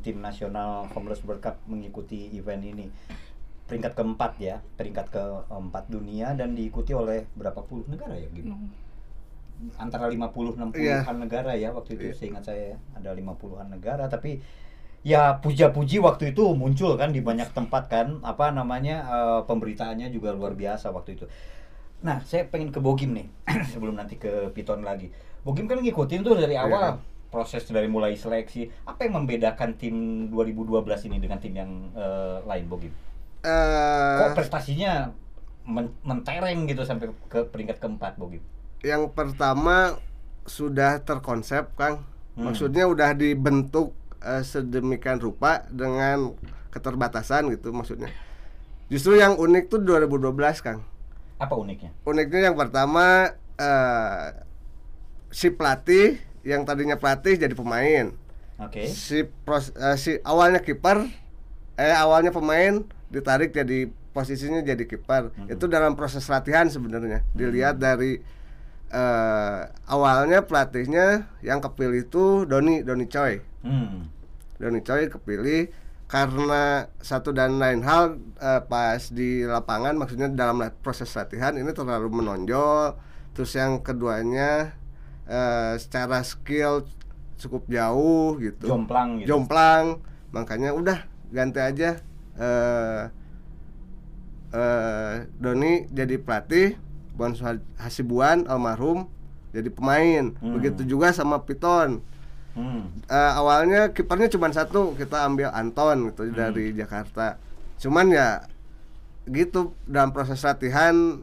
tim 0.00 0.18
nasional 0.18 0.88
Homeless 0.96 1.20
World 1.22 1.44
Cup 1.44 1.60
mengikuti 1.66 2.32
event 2.32 2.64
ini. 2.64 2.86
Peringkat 3.66 3.92
keempat 3.92 4.32
ya, 4.38 4.62
peringkat 4.78 5.10
keempat 5.10 5.90
dunia 5.90 6.32
dan 6.32 6.54
diikuti 6.54 6.94
oleh 6.94 7.26
berapa 7.34 7.60
puluh 7.60 7.84
negara 7.84 8.14
ya, 8.14 8.30
Gim? 8.32 8.54
Antara 9.76 10.06
50 10.06 10.56
60-an 10.56 10.72
Iya. 10.72 11.12
negara 11.12 11.52
ya 11.52 11.74
waktu 11.74 11.98
itu 11.98 12.04
Iya. 12.08 12.16
seingat 12.16 12.44
saya 12.46 12.62
ya. 12.72 12.78
Ada 12.96 13.12
50-an 13.12 13.68
negara 13.68 14.06
tapi 14.06 14.40
ya 15.06 15.38
puja-puji 15.38 16.02
waktu 16.02 16.34
itu 16.34 16.42
muncul 16.58 16.98
kan 16.98 17.14
di 17.14 17.22
banyak 17.22 17.54
tempat 17.54 17.86
kan 17.86 18.18
apa 18.26 18.50
namanya 18.50 18.96
eh, 19.06 19.40
pemberitaannya 19.46 20.10
juga 20.10 20.34
luar 20.34 20.58
biasa 20.58 20.90
waktu 20.90 21.14
itu. 21.14 21.26
Nah, 22.02 22.20
saya 22.26 22.44
pengen 22.50 22.74
ke 22.74 22.82
Bogim 22.82 23.14
nih 23.14 23.26
sebelum 23.70 23.94
nanti 23.94 24.18
ke 24.18 24.50
Piton 24.50 24.82
lagi. 24.82 25.08
Bogim 25.46 25.70
kan 25.70 25.78
ngikutin 25.78 26.26
tuh 26.26 26.34
dari 26.34 26.58
awal 26.58 26.98
proses 27.30 27.62
dari 27.70 27.86
mulai 27.86 28.18
seleksi. 28.18 28.66
Apa 28.82 29.06
yang 29.06 29.22
membedakan 29.22 29.78
tim 29.78 29.94
2012 30.28 31.06
ini 31.06 31.16
dengan 31.22 31.38
tim 31.38 31.54
yang 31.54 31.70
eh, 31.94 32.42
lain 32.42 32.66
Bogim? 32.66 32.90
Eh, 33.46 34.16
Kok 34.18 34.34
prestasinya 34.34 35.14
men- 35.62 35.94
mentereng 36.02 36.66
gitu 36.66 36.82
sampai 36.82 37.14
ke 37.30 37.46
peringkat 37.46 37.78
keempat 37.78 38.18
Bogim? 38.18 38.42
yang 38.84 39.08
pertama 39.10 39.98
sudah 40.44 41.00
terkonsep 41.00 41.74
Kang 41.74 42.04
Hmm. 42.36 42.52
maksudnya 42.52 42.84
udah 42.84 43.16
dibentuk 43.16 43.96
eh, 44.22 44.42
sedemikian 44.44 45.20
rupa 45.20 45.64
dengan 45.68 46.36
keterbatasan 46.70 47.48
gitu 47.52 47.72
maksudnya. 47.72 48.12
Justru 48.92 49.18
yang 49.18 49.34
unik 49.34 49.72
tuh 49.72 49.80
2012 49.82 50.62
Kang. 50.62 50.80
Apa 51.36 51.52
uniknya? 51.52 51.92
uniknya 52.08 52.48
yang 52.48 52.56
pertama 52.56 53.36
eh, 53.60 54.26
si 55.28 55.52
pelatih 55.52 56.16
yang 56.46 56.64
tadinya 56.64 56.96
pelatih 56.96 57.36
jadi 57.36 57.52
pemain. 57.52 58.14
Oke. 58.56 58.88
si 58.88 59.28
pros, 59.44 59.68
eh, 59.76 59.96
si 60.00 60.16
awalnya 60.24 60.64
kiper 60.64 61.04
eh 61.76 61.92
awalnya 61.92 62.32
pemain 62.32 62.80
ditarik 63.12 63.52
jadi 63.52 63.92
posisinya 64.16 64.64
jadi 64.64 64.80
kiper. 64.88 65.28
Mhm. 65.36 65.52
itu 65.52 65.64
dalam 65.68 65.92
proses 65.92 66.24
latihan 66.32 66.64
sebenarnya. 66.72 67.20
Dilihat 67.36 67.76
dari 67.76 68.24
eh, 68.88 69.60
awalnya 69.90 70.46
pelatihnya 70.46 71.28
yang 71.44 71.60
kepilih 71.60 72.06
itu 72.08 72.48
Doni 72.48 72.80
Doni 72.80 73.04
Choi 73.10 73.42
Hmm. 73.66 74.06
Doni 74.56 74.80
Choi 74.80 75.10
kepilih 75.10 75.68
karena 76.06 76.86
satu 77.02 77.34
dan 77.34 77.58
lain 77.58 77.82
hal 77.82 78.14
eh, 78.38 78.62
pas 78.62 79.02
di 79.10 79.42
lapangan 79.42 79.98
maksudnya 79.98 80.30
dalam 80.30 80.62
la- 80.62 80.70
proses 80.70 81.10
latihan 81.12 81.50
ini 81.52 81.74
terlalu 81.74 82.08
menonjol 82.14 82.94
terus 83.34 83.50
yang 83.52 83.82
keduanya 83.82 84.70
eh, 85.26 85.74
secara 85.76 86.22
skill 86.22 86.86
cukup 87.36 87.66
jauh 87.66 88.38
gitu 88.38 88.70
Jomplang 88.70 89.20
gitu. 89.20 89.34
jomplang 89.34 89.98
makanya 90.30 90.70
udah 90.72 90.98
ganti 91.28 91.58
aja 91.58 91.98
eh 92.38 93.02
eh, 94.54 95.14
Doni 95.36 95.90
jadi 95.90 96.16
pelatih 96.16 96.78
Bon 97.16 97.32
Hasibuan 97.76 98.44
almarhum 98.46 99.08
jadi 99.50 99.68
pemain 99.72 100.36
Hmm. 100.36 100.54
begitu 100.54 100.84
juga 100.86 101.10
sama 101.10 101.40
Piton 101.42 102.00
Hmm. 102.56 102.88
Eh, 103.04 103.32
awalnya 103.36 103.92
kipernya 103.92 104.32
cuma 104.32 104.48
satu 104.48 104.96
kita 104.96 105.22
ambil 105.22 105.52
Anton 105.52 106.08
gitu 106.08 106.32
dari 106.32 106.72
Jakarta 106.72 107.36
cuman 107.76 108.08
ya 108.08 108.48
gitu 109.28 109.76
dalam 109.84 110.08
proses 110.10 110.40
latihan 110.40 111.20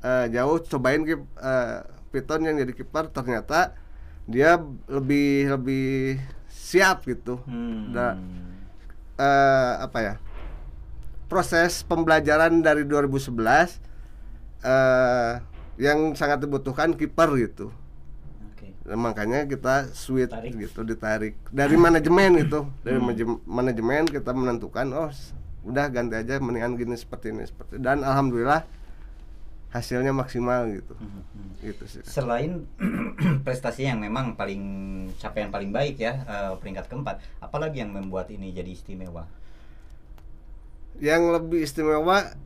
eh, 0.00 0.26
jauh 0.32 0.64
cobain 0.64 1.04
kip, 1.04 1.20
eh, 1.38 1.76
Piton 2.08 2.40
yang 2.42 2.56
jadi 2.56 2.72
kiper 2.72 3.12
ternyata 3.12 3.76
dia 4.24 4.56
lebih 4.88 5.52
lebih 5.52 6.16
siap 6.48 7.04
gitu 7.04 7.44
Hmm. 7.44 7.92
Da- 7.92 8.16
eh, 9.16 9.72
apa 9.78 9.98
ya 10.00 10.14
proses 11.28 11.84
pembelajaran 11.84 12.64
dari 12.64 12.88
2011 12.88 13.76
eh, 14.62 15.32
yang 15.76 16.14
sangat 16.14 16.40
dibutuhkan 16.40 16.94
kiper 16.94 17.28
gitu 17.36 17.68
makanya 18.86 19.48
kita 19.48 19.88
switch 19.90 20.28
Tarik. 20.28 20.52
gitu 20.60 20.84
ditarik 20.84 21.32
dari 21.48 21.72
manajemen 21.74 22.36
gitu 22.38 22.68
dari 22.84 23.00
manajem- 23.00 23.40
manajemen 23.42 24.04
kita 24.04 24.30
menentukan 24.30 24.86
oh 24.92 25.08
udah 25.64 25.88
ganti 25.88 26.12
aja 26.14 26.36
mendingan 26.36 26.76
gini 26.76 26.92
seperti 26.92 27.32
ini 27.32 27.48
seperti 27.48 27.80
dan 27.80 28.04
alhamdulillah 28.04 28.60
hasilnya 29.72 30.12
maksimal 30.12 30.68
gitu 30.68 30.92
Hmm. 30.94 31.24
gitu 31.64 31.82
sih 31.88 32.04
Selain 32.04 32.68
prestasi 33.46 33.88
yang 33.88 33.98
memang 33.98 34.36
paling 34.36 34.60
capaian 35.16 35.48
paling 35.48 35.72
baik 35.72 35.96
ya 35.96 36.20
eh, 36.20 36.52
peringkat 36.54 36.84
keempat, 36.86 37.18
apalagi 37.40 37.80
yang 37.80 37.90
membuat 37.90 38.28
ini 38.28 38.52
jadi 38.52 38.68
istimewa? 38.68 39.24
yang 40.94 41.26
lebih 41.26 41.58
istimewa 41.58 42.36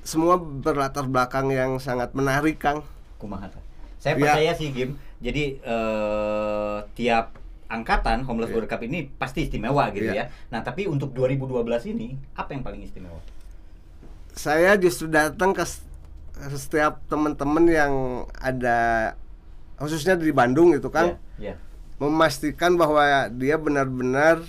semua 0.00 0.38
berlatar 0.38 1.04
belakang 1.04 1.50
yang 1.50 1.76
sangat 1.76 2.14
menarik 2.14 2.56
kang 2.56 2.80
Kumaha? 3.18 3.52
Saya 3.98 4.14
Ya. 4.14 4.20
percaya 4.22 4.52
sih 4.54 4.70
Gim. 4.70 4.96
Jadi 5.18 5.58
eh, 5.58 6.76
tiap 6.92 7.34
angkatan 7.66 8.22
Homeless 8.22 8.50
Iya. 8.50 8.56
World 8.56 8.70
Cup 8.70 8.82
ini 8.82 9.10
pasti 9.10 9.42
istimewa 9.42 9.90
gitu 9.90 10.06
Iya. 10.06 10.28
ya. 10.28 10.34
Nah, 10.48 10.60
tapi 10.60 10.86
untuk 10.86 11.10
2012 11.10 11.82
ini 11.88 12.14
apa 12.34 12.52
yang 12.52 12.62
paling 12.62 12.82
istimewa? 12.82 13.18
saya 14.36 14.76
justru 14.76 15.08
datang 15.08 15.56
ke 15.56 15.64
setiap 16.52 17.00
teman-teman 17.08 17.64
yang 17.64 17.92
ada 18.36 19.16
khususnya 19.80 20.12
di 20.12 20.28
Bandung 20.28 20.76
gitu 20.76 20.92
kan 20.92 21.16
Ya, 21.40 21.52
ya. 21.52 21.54
memastikan 21.96 22.76
bahwa 22.76 23.00
dia 23.32 23.56
benar-benar 23.56 24.44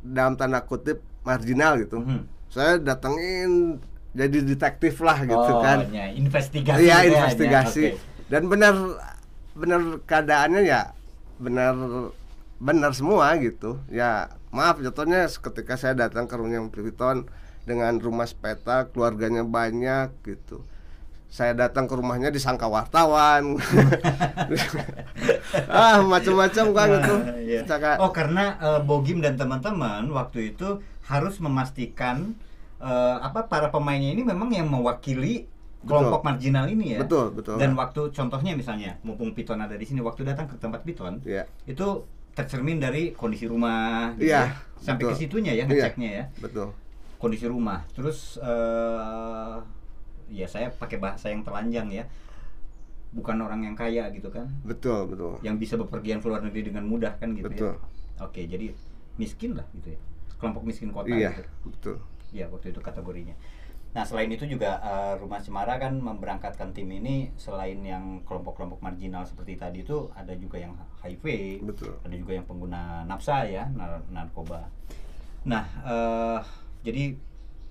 dalam 0.00 0.34
tanda 0.34 0.64
kutip 0.64 1.04
marginal 1.20 1.76
gitu. 1.76 2.00
Mhm. 2.00 2.24
Saya 2.48 2.80
datengin 2.80 3.76
jadi 4.16 4.40
detektif 4.40 5.04
lah 5.04 5.20
gitu 5.20 5.36
oh, 5.36 5.60
kan. 5.60 5.84
ya, 5.92 6.08
investigasi. 6.08 6.80
Iya 6.80 6.96
ya, 6.96 7.06
investigasi. 7.12 7.84
oke. 7.92 8.00
Dan 8.32 8.48
benar 8.48 8.72
benar 9.56 9.80
keadaannya 10.04 10.62
ya 10.68 10.92
benar 11.40 11.72
benar 12.60 12.92
semua 12.92 13.36
gitu. 13.40 13.80
Ya 13.88 14.36
maaf 14.52 14.80
jatuhnya 14.80 15.28
ketika 15.28 15.76
saya 15.76 15.96
datang 15.96 16.28
ke 16.28 16.36
rumahnya 16.36 16.64
Piton 16.68 17.28
dengan 17.68 17.98
rumah 17.98 18.28
sepeta 18.28 18.88
keluarganya 18.92 19.42
banyak 19.42 20.12
gitu. 20.24 20.62
Saya 21.26 21.52
datang 21.52 21.90
ke 21.90 21.94
rumahnya 21.98 22.30
disangka 22.30 22.70
wartawan. 22.70 23.56
ah 25.68 26.00
macam-macam 26.00 26.66
kan 26.72 26.88
itu. 27.02 27.14
Nah, 27.18 27.38
iya. 27.42 27.60
Oh 27.98 28.14
karena 28.14 28.56
eh, 28.62 28.80
Bogim 28.86 29.20
dan 29.20 29.36
teman-teman 29.36 30.06
waktu 30.14 30.54
itu 30.54 30.80
harus 31.10 31.42
memastikan 31.42 32.38
eh, 32.80 33.16
apa 33.20 33.50
para 33.50 33.68
pemainnya 33.68 34.16
ini 34.16 34.22
memang 34.22 34.48
yang 34.54 34.70
mewakili 34.70 35.50
kelompok 35.84 36.20
Betul. 36.24 36.28
marginal 36.32 36.64
ini 36.66 36.84
ya. 36.96 36.98
Betul, 37.04 37.26
betul. 37.36 37.56
Dan 37.60 37.76
waktu 37.76 38.00
contohnya 38.10 38.52
misalnya, 38.56 38.96
mumpung 39.04 39.36
Piton 39.36 39.60
ada 39.60 39.76
di 39.76 39.84
sini, 39.84 40.00
waktu 40.00 40.24
datang 40.24 40.48
ke 40.48 40.56
tempat 40.56 40.82
Piton, 40.82 41.20
Iya. 41.22 41.44
itu 41.68 41.86
tercermin 42.32 42.80
dari 42.80 43.12
kondisi 43.12 43.44
rumah, 43.44 44.12
gitu 44.16 44.28
Iya, 44.28 44.40
ya. 44.44 44.56
sampai 44.80 45.04
ke 45.04 45.12
betul. 45.12 45.20
situnya 45.20 45.52
ya 45.52 45.64
Iya. 45.64 45.66
ngeceknya 45.68 46.10
ya, 46.10 46.24
Betul. 46.40 46.68
kondisi 47.16 47.46
rumah. 47.48 47.84
Terus 47.92 48.40
eh 48.40 49.56
ya 50.26 50.46
saya 50.50 50.68
pakai 50.74 50.98
bahasa 50.98 51.30
yang 51.30 51.46
telanjang 51.46 51.86
ya, 51.88 52.04
bukan 53.14 53.38
orang 53.40 53.62
yang 53.62 53.76
kaya 53.78 54.10
gitu 54.10 54.28
kan, 54.28 54.50
Betul, 54.66 55.06
betul. 55.06 55.38
yang 55.40 55.56
bisa 55.56 55.78
bepergian 55.78 56.18
ke 56.18 56.26
luar 56.26 56.42
negeri 56.42 56.66
dengan 56.74 56.82
mudah 56.84 57.14
kan 57.16 57.30
gitu 57.32 57.46
Betul. 57.48 57.78
ya. 57.78 58.24
Oke, 58.26 58.42
jadi 58.44 58.74
miskin 59.16 59.54
lah 59.54 59.64
gitu 59.72 59.94
ya. 59.94 60.00
Kelompok 60.36 60.66
miskin 60.66 60.90
kota 60.92 61.08
Iya, 61.08 61.30
gitu. 61.32 61.42
betul. 61.70 61.96
Ya, 62.34 62.50
waktu 62.50 62.74
itu 62.74 62.80
kategorinya. 62.82 63.32
Nah, 63.96 64.04
selain 64.04 64.28
itu 64.28 64.44
juga 64.44 64.76
eh, 64.84 65.14
Rumah 65.16 65.40
Cemara 65.40 65.80
kan 65.80 65.96
memberangkatkan 65.96 66.76
tim 66.76 66.84
ini 66.92 67.32
selain 67.40 67.80
yang 67.80 68.20
kelompok-kelompok 68.28 68.84
marginal 68.84 69.24
seperti 69.24 69.56
tadi 69.56 69.88
itu 69.88 70.12
ada 70.12 70.36
juga 70.36 70.60
yang 70.60 70.76
HIV, 71.00 71.24
Betul. 71.64 71.96
ada 72.04 72.12
juga 72.12 72.36
yang 72.36 72.44
pengguna 72.44 73.08
nafsa 73.08 73.48
ya, 73.48 73.64
nar- 73.72 74.04
narkoba. 74.12 74.68
Nah, 75.48 75.64
eh, 75.88 76.38
jadi 76.84 77.16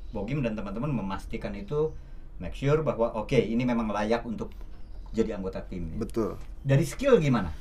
Bogim 0.10 0.42
dan 0.42 0.58
teman-teman 0.58 0.98
memastikan 0.98 1.54
itu 1.54 1.94
make 2.42 2.58
sure 2.58 2.82
bahwa 2.82 3.14
oke, 3.14 3.38
ini 3.38 3.62
memang 3.62 3.86
layak 3.94 4.26
untuk 4.26 4.50
jadi 5.14 5.38
anggota 5.38 5.62
tim. 5.62 5.94
Betul. 6.02 6.42
Dari 6.66 6.90
skill 6.90 7.22
gimana? 7.22 7.54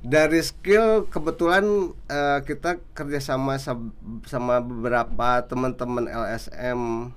Dari 0.00 0.40
skill 0.40 1.04
kebetulan 1.12 1.92
eh, 2.08 2.40
kita 2.40 2.80
kerjasama 2.96 3.60
sama 4.24 4.64
beberapa 4.64 5.44
teman-teman 5.44 6.08
LSM 6.08 7.12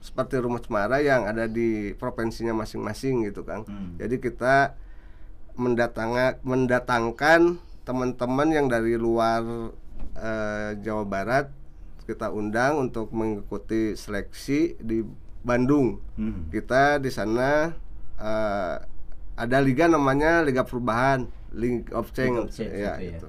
seperti 0.00 0.40
Rumah 0.40 0.60
Cemara 0.64 0.98
yang 1.04 1.28
ada 1.28 1.44
di 1.44 1.92
provinsinya 1.94 2.56
masing-masing 2.56 3.28
gitu 3.28 3.44
kan. 3.44 3.68
Hmm. 3.68 4.00
Jadi 4.00 4.16
kita 4.16 4.74
mendatanga, 5.60 6.40
mendatangkan 6.40 7.60
teman-teman 7.84 8.48
yang 8.48 8.66
dari 8.66 8.96
luar 8.96 9.44
eh, 10.16 10.70
Jawa 10.80 11.04
Barat 11.04 11.46
kita 12.08 12.32
undang 12.34 12.90
untuk 12.90 13.14
mengikuti 13.14 13.94
seleksi 13.94 14.80
di 14.80 15.04
Bandung. 15.44 16.00
Hmm. 16.16 16.48
Kita 16.48 16.96
di 16.96 17.12
sana 17.12 17.70
eh, 18.16 18.76
ada 19.40 19.58
liga 19.60 19.88
namanya 19.88 20.40
Liga 20.40 20.64
Perubahan, 20.64 21.28
League 21.52 21.92
of 21.92 22.10
Change, 22.16 22.36
League 22.36 22.48
of 22.48 22.56
Change 22.56 22.72
ya, 22.72 22.76
itu 22.76 22.80
ya. 22.80 22.92
gitu. 23.20 23.28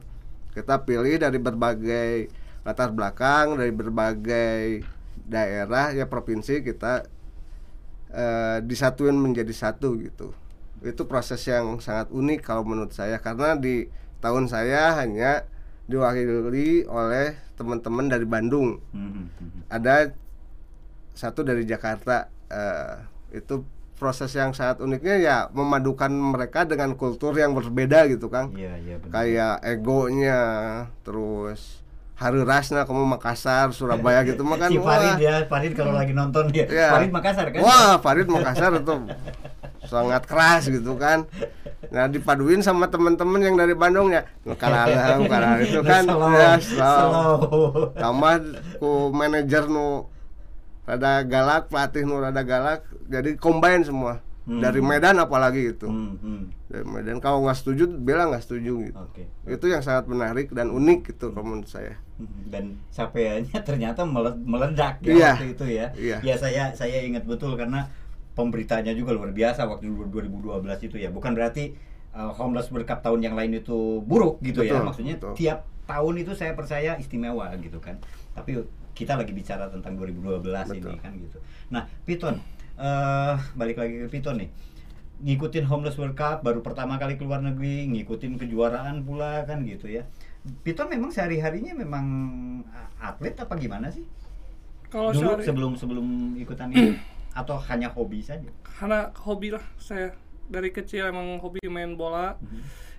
Kita 0.52 0.84
pilih 0.84 1.16
dari 1.20 1.40
berbagai 1.40 2.12
latar 2.68 2.92
belakang, 2.92 3.56
dari 3.56 3.72
berbagai 3.72 4.84
daerah 5.32 5.96
ya 5.96 6.06
provinsi 6.06 6.60
kita 6.60 7.08
eh, 8.12 8.58
disatuin 8.62 9.16
menjadi 9.16 9.52
satu 9.52 9.96
gitu. 9.98 10.36
Itu 10.84 11.06
proses 11.06 11.40
yang 11.46 11.80
sangat 11.80 12.12
unik 12.12 12.44
kalau 12.44 12.68
menurut 12.68 12.92
saya 12.92 13.16
karena 13.18 13.56
di 13.56 13.88
tahun 14.20 14.46
saya 14.46 15.00
hanya 15.00 15.48
diwakili 15.86 16.84
oleh 16.86 17.36
teman-teman 17.56 18.08
dari 18.08 18.24
Bandung 18.24 18.80
Hmm, 18.92 19.12
hmm, 19.12 19.28
hmm. 19.38 19.62
ada 19.68 20.14
satu 21.12 21.44
dari 21.44 21.68
Jakarta 21.68 22.28
eh, 22.48 22.96
itu 23.36 23.62
proses 24.00 24.34
yang 24.34 24.50
sangat 24.50 24.82
uniknya 24.82 25.16
ya 25.20 25.38
memadukan 25.54 26.10
mereka 26.10 26.66
dengan 26.66 26.96
kultur 26.96 27.38
yang 27.38 27.54
berbeda 27.54 28.10
gitu 28.10 28.32
Kang 28.32 28.50
Iya, 28.56 28.74
iya 28.82 28.96
benar. 28.98 29.12
kayak 29.14 29.56
egonya 29.62 30.40
terus 31.04 31.81
hari 32.22 32.46
rasna 32.46 32.86
kamu 32.86 33.18
Makassar 33.18 33.74
Surabaya 33.74 34.22
gitu 34.22 34.46
mah 34.46 34.62
kan 34.62 34.70
si 34.74 34.78
Farid 34.78 35.18
wah, 35.18 35.18
ya, 35.18 35.36
Farid 35.50 35.74
kalau 35.74 35.98
lagi 35.98 36.14
nonton 36.14 36.54
dia. 36.54 36.70
Ya. 36.70 36.94
Farid 36.94 37.10
Makassar 37.10 37.50
kan? 37.50 37.60
wah 37.66 37.98
Farid 37.98 38.30
Makassar 38.30 38.78
itu 38.78 38.94
sangat 39.90 40.30
keras 40.30 40.70
gitu 40.70 40.94
kan 41.02 41.26
nah 41.90 42.06
dipaduin 42.06 42.62
sama 42.62 42.86
teman-teman 42.88 43.42
yang 43.42 43.58
dari 43.58 43.74
Bandung 43.74 44.14
ya 44.14 44.22
kalah 44.54 44.86
kalah 45.34 45.58
itu 45.66 45.82
kan 45.82 46.06
Slow, 46.06 46.30
ya 46.32 46.52
slow. 46.62 47.36
tambah 47.98 48.34
ku 48.78 49.10
manajer 49.10 49.66
nu 49.66 50.06
rada 50.86 51.26
galak 51.26 51.68
pelatih 51.74 52.06
nu 52.06 52.22
rada 52.22 52.46
galak 52.46 52.86
jadi 53.10 53.34
combine 53.36 53.82
semua 53.82 54.22
Hmm. 54.42 54.58
dari 54.58 54.82
Medan 54.82 55.22
apalagi 55.22 55.70
gitu 55.70 55.86
Hmm, 55.86 56.18
hmm. 56.18 56.42
dari 56.66 56.82
Medan 56.84 57.22
kalau 57.22 57.46
nggak 57.46 57.54
setuju 57.56 57.86
bilang 57.88 58.34
nggak 58.34 58.42
setuju 58.42 58.90
gitu 58.90 58.98
Oke. 58.98 59.30
itu 59.46 59.66
yang 59.68 59.80
sangat 59.80 60.10
menarik 60.10 60.50
dan 60.50 60.68
unik 60.68 61.14
gitu 61.14 61.30
kalau 61.30 61.46
menurut 61.48 61.70
saya 61.70 62.02
dan 62.48 62.82
capaiannya 62.90 63.54
ternyata 63.68 64.02
mele- 64.02 64.38
meledak 64.40 64.98
ya 65.00 65.14
Iya. 65.14 65.30
waktu 65.32 65.48
itu 65.52 65.66
ya. 65.68 65.86
Iya. 65.94 66.18
Ya 66.22 66.36
saya 66.36 66.64
saya 66.72 67.02
ingat 67.02 67.26
betul 67.26 67.54
karena 67.54 67.86
pemberitanya 68.32 68.94
juga 68.94 69.12
luar 69.12 69.30
biasa 69.30 69.66
waktu 69.66 69.90
2012 69.90 70.42
itu 70.82 70.98
ya. 70.98 71.10
Bukan 71.10 71.34
berarti 71.34 71.74
uh, 72.12 72.30
Homeless 72.32 72.70
World 72.70 72.86
Cup 72.86 73.02
tahun 73.02 73.22
yang 73.22 73.34
lain 73.34 73.56
itu 73.56 74.02
buruk 74.02 74.38
gitu 74.40 74.62
ya. 74.62 74.78
Betul, 74.78 74.86
Maksudnya 74.86 75.16
betul. 75.18 75.34
tiap 75.34 75.60
tahun 75.84 76.14
itu 76.18 76.32
saya 76.34 76.54
percaya 76.54 76.96
istimewa 76.96 77.50
gitu 77.58 77.78
kan. 77.78 77.98
Tapi 78.32 78.62
kita 78.94 79.18
lagi 79.18 79.34
bicara 79.34 79.66
tentang 79.68 79.98
2012 79.98 80.46
ini 80.72 80.82
Betul. 80.82 80.96
kan 80.98 81.12
gitu. 81.18 81.38
Nah, 81.70 81.90
Piton 82.06 82.38
eh 82.82 83.36
balik 83.54 83.78
lagi 83.78 83.96
ke 84.00 84.08
Piton 84.10 84.42
nih. 84.42 84.50
Ngikutin 85.22 85.64
Homeless 85.64 85.96
World 85.96 86.14
Cup 86.14 86.42
baru 86.42 86.60
pertama 86.60 86.98
kali 86.98 87.14
keluar 87.14 87.38
negeri, 87.40 87.86
ngikutin 87.88 88.36
kejuaraan 88.36 89.06
pula 89.06 89.46
kan 89.46 89.62
gitu 89.64 89.86
ya. 89.88 90.10
Piton 90.66 90.90
memang 90.90 91.14
sehari-harinya 91.14 91.78
memang 91.78 92.06
atlet 92.98 93.38
apa 93.38 93.54
gimana 93.56 93.88
sih? 93.88 94.02
Kalau 94.90 95.14
Dulu 95.14 95.22
sehari- 95.38 95.46
sebelum 95.46 95.72
sebelum 95.76 96.08
ikutan 96.36 96.68
ini 96.70 96.98
atau 97.40 97.56
hanya 97.64 97.88
hobi 97.88 98.20
saja? 98.20 98.50
karena 98.74 99.14
hobi 99.16 99.54
lah 99.54 99.62
saya 99.78 100.10
dari 100.50 100.68
kecil 100.70 101.06
emang 101.08 101.38
hobi 101.38 101.62
main 101.64 101.94
bola 101.94 102.34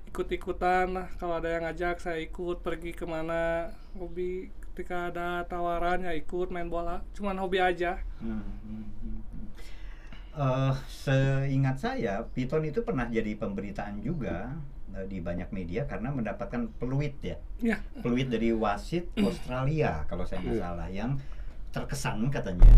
ikut-ikutan 0.07 0.95
lah 0.95 1.11
kalau 1.17 1.37
ada 1.37 1.51
yang 1.51 1.67
ngajak 1.67 1.99
saya 1.99 2.23
ikut 2.23 2.63
pergi 2.63 2.95
ke 2.95 3.03
mana 3.03 3.67
hobi 3.93 4.47
ketika 4.65 5.11
ada 5.11 5.43
tawaran 5.45 6.01
ya 6.01 6.15
ikut 6.15 6.49
main 6.49 6.71
bola 6.71 7.03
cuman 7.13 7.35
hobi 7.37 7.59
aja 7.59 7.99
Hmm, 8.23 8.41
hmm, 8.63 9.21
hmm, 10.33 10.41
hmm. 10.41 10.69
Eh, 10.69 10.75
seingat 10.89 11.77
saya, 11.79 12.25
Piton 12.33 12.65
itu 12.65 12.81
pernah 12.81 13.05
jadi 13.07 13.37
pemberitaan 13.37 14.01
juga 14.01 14.57
eh, 14.93 15.05
di 15.05 15.21
banyak 15.21 15.53
media 15.53 15.85
karena 15.85 16.09
mendapatkan 16.09 16.69
peluit 16.77 17.17
ya, 17.21 17.37
ya 17.61 17.77
peluit 18.01 18.29
dari 18.29 18.53
wasit 18.53 19.13
Australia 19.17 20.05
kalau 20.05 20.25
saya 20.25 20.41
nggak 20.41 20.57
Iya. 20.57 20.65
salah, 20.65 20.89
yang 20.89 21.11
terkesan 21.73 22.29
katanya 22.29 22.69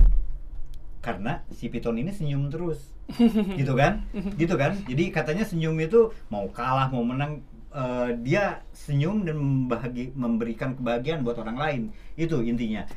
karena 0.98 1.44
si 1.52 1.68
Piton 1.68 2.00
ini 2.00 2.08
senyum 2.08 2.48
terus, 2.48 2.96
gitu 3.60 3.76
kan, 3.76 4.00
gitu 4.40 4.56
kan. 4.56 4.72
Jadi 4.88 5.12
katanya 5.12 5.44
senyum 5.44 5.76
itu 5.76 6.08
mau 6.32 6.48
kalah 6.48 6.88
mau 6.88 7.04
menang 7.04 7.44
eh, 7.70 8.16
dia 8.24 8.64
senyum 8.72 9.22
dan 9.22 9.36
membahagi, 9.36 10.16
memberikan 10.16 10.72
kebahagiaan 10.72 11.20
buat 11.20 11.36
orang 11.36 11.58
lain, 11.60 11.82
itu 12.16 12.40
intinya. 12.40 12.88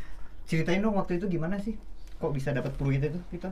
Ceritain 0.47 0.79
dong 0.79 0.95
waktu 0.95 1.19
itu 1.19 1.27
gimana 1.27 1.59
sih? 1.59 1.75
Kok 2.17 2.31
bisa 2.31 2.55
dapat 2.55 2.71
peluit 2.79 3.03
itu, 3.03 3.19
Piton? 3.27 3.51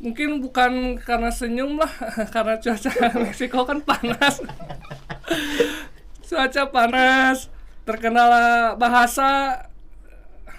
Mungkin 0.00 0.40
bukan 0.40 0.96
karena 0.96 1.28
senyum 1.28 1.76
lah 1.76 1.92
karena 2.34 2.56
cuaca 2.56 2.90
Meksiko 3.22 3.60
kan 3.62 3.78
panas. 3.84 4.40
Cuaca 6.30 6.62
panas 6.70 7.50
terkendala 7.84 8.74
bahasa. 8.74 9.64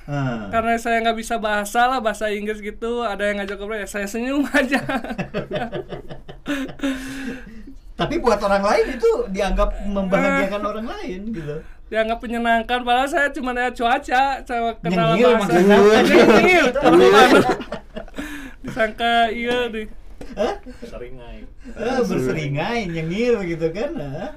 Ah. 0.02 0.50
karena 0.50 0.76
saya 0.82 0.98
nggak 1.06 1.14
bisa 1.14 1.38
bahasa 1.38 1.86
lah 1.88 2.02
bahasa 2.02 2.28
Inggris 2.28 2.60
gitu. 2.60 3.00
Ada 3.02 3.32
yang 3.32 3.38
ngajak 3.40 3.56
ngobrol 3.56 3.80
ya 3.80 3.88
saya 3.88 4.10
senyum 4.10 4.44
aja. 4.52 4.82
Tapi 7.96 8.18
buat 8.18 8.42
orang 8.42 8.66
lain 8.66 8.98
itu 8.98 9.12
dianggap 9.30 9.70
membahagiakan 9.86 10.62
orang 10.66 10.88
lain 10.90 11.22
gitu. 11.32 11.56
dianggap 11.88 12.24
menyenangkan 12.24 12.80
padahal 12.82 13.04
saya 13.04 13.28
cuma 13.36 13.52
ya 13.52 13.68
cuaca 13.68 14.24
saya 14.42 14.74
kenal 14.80 15.12
Nyengil 15.12 15.32
bahasa. 15.38 15.60
nyengil 15.60 16.66
panas. 16.72 17.32
Disangka 18.62 19.30
iya 19.30 19.68
di 19.68 19.90
seringai 20.82 21.50
Ah, 21.74 21.98
berseringai, 22.02 22.86
nyengil 22.88 23.42
gitu 23.44 23.68
kan. 23.74 23.92
ah. 23.98 24.30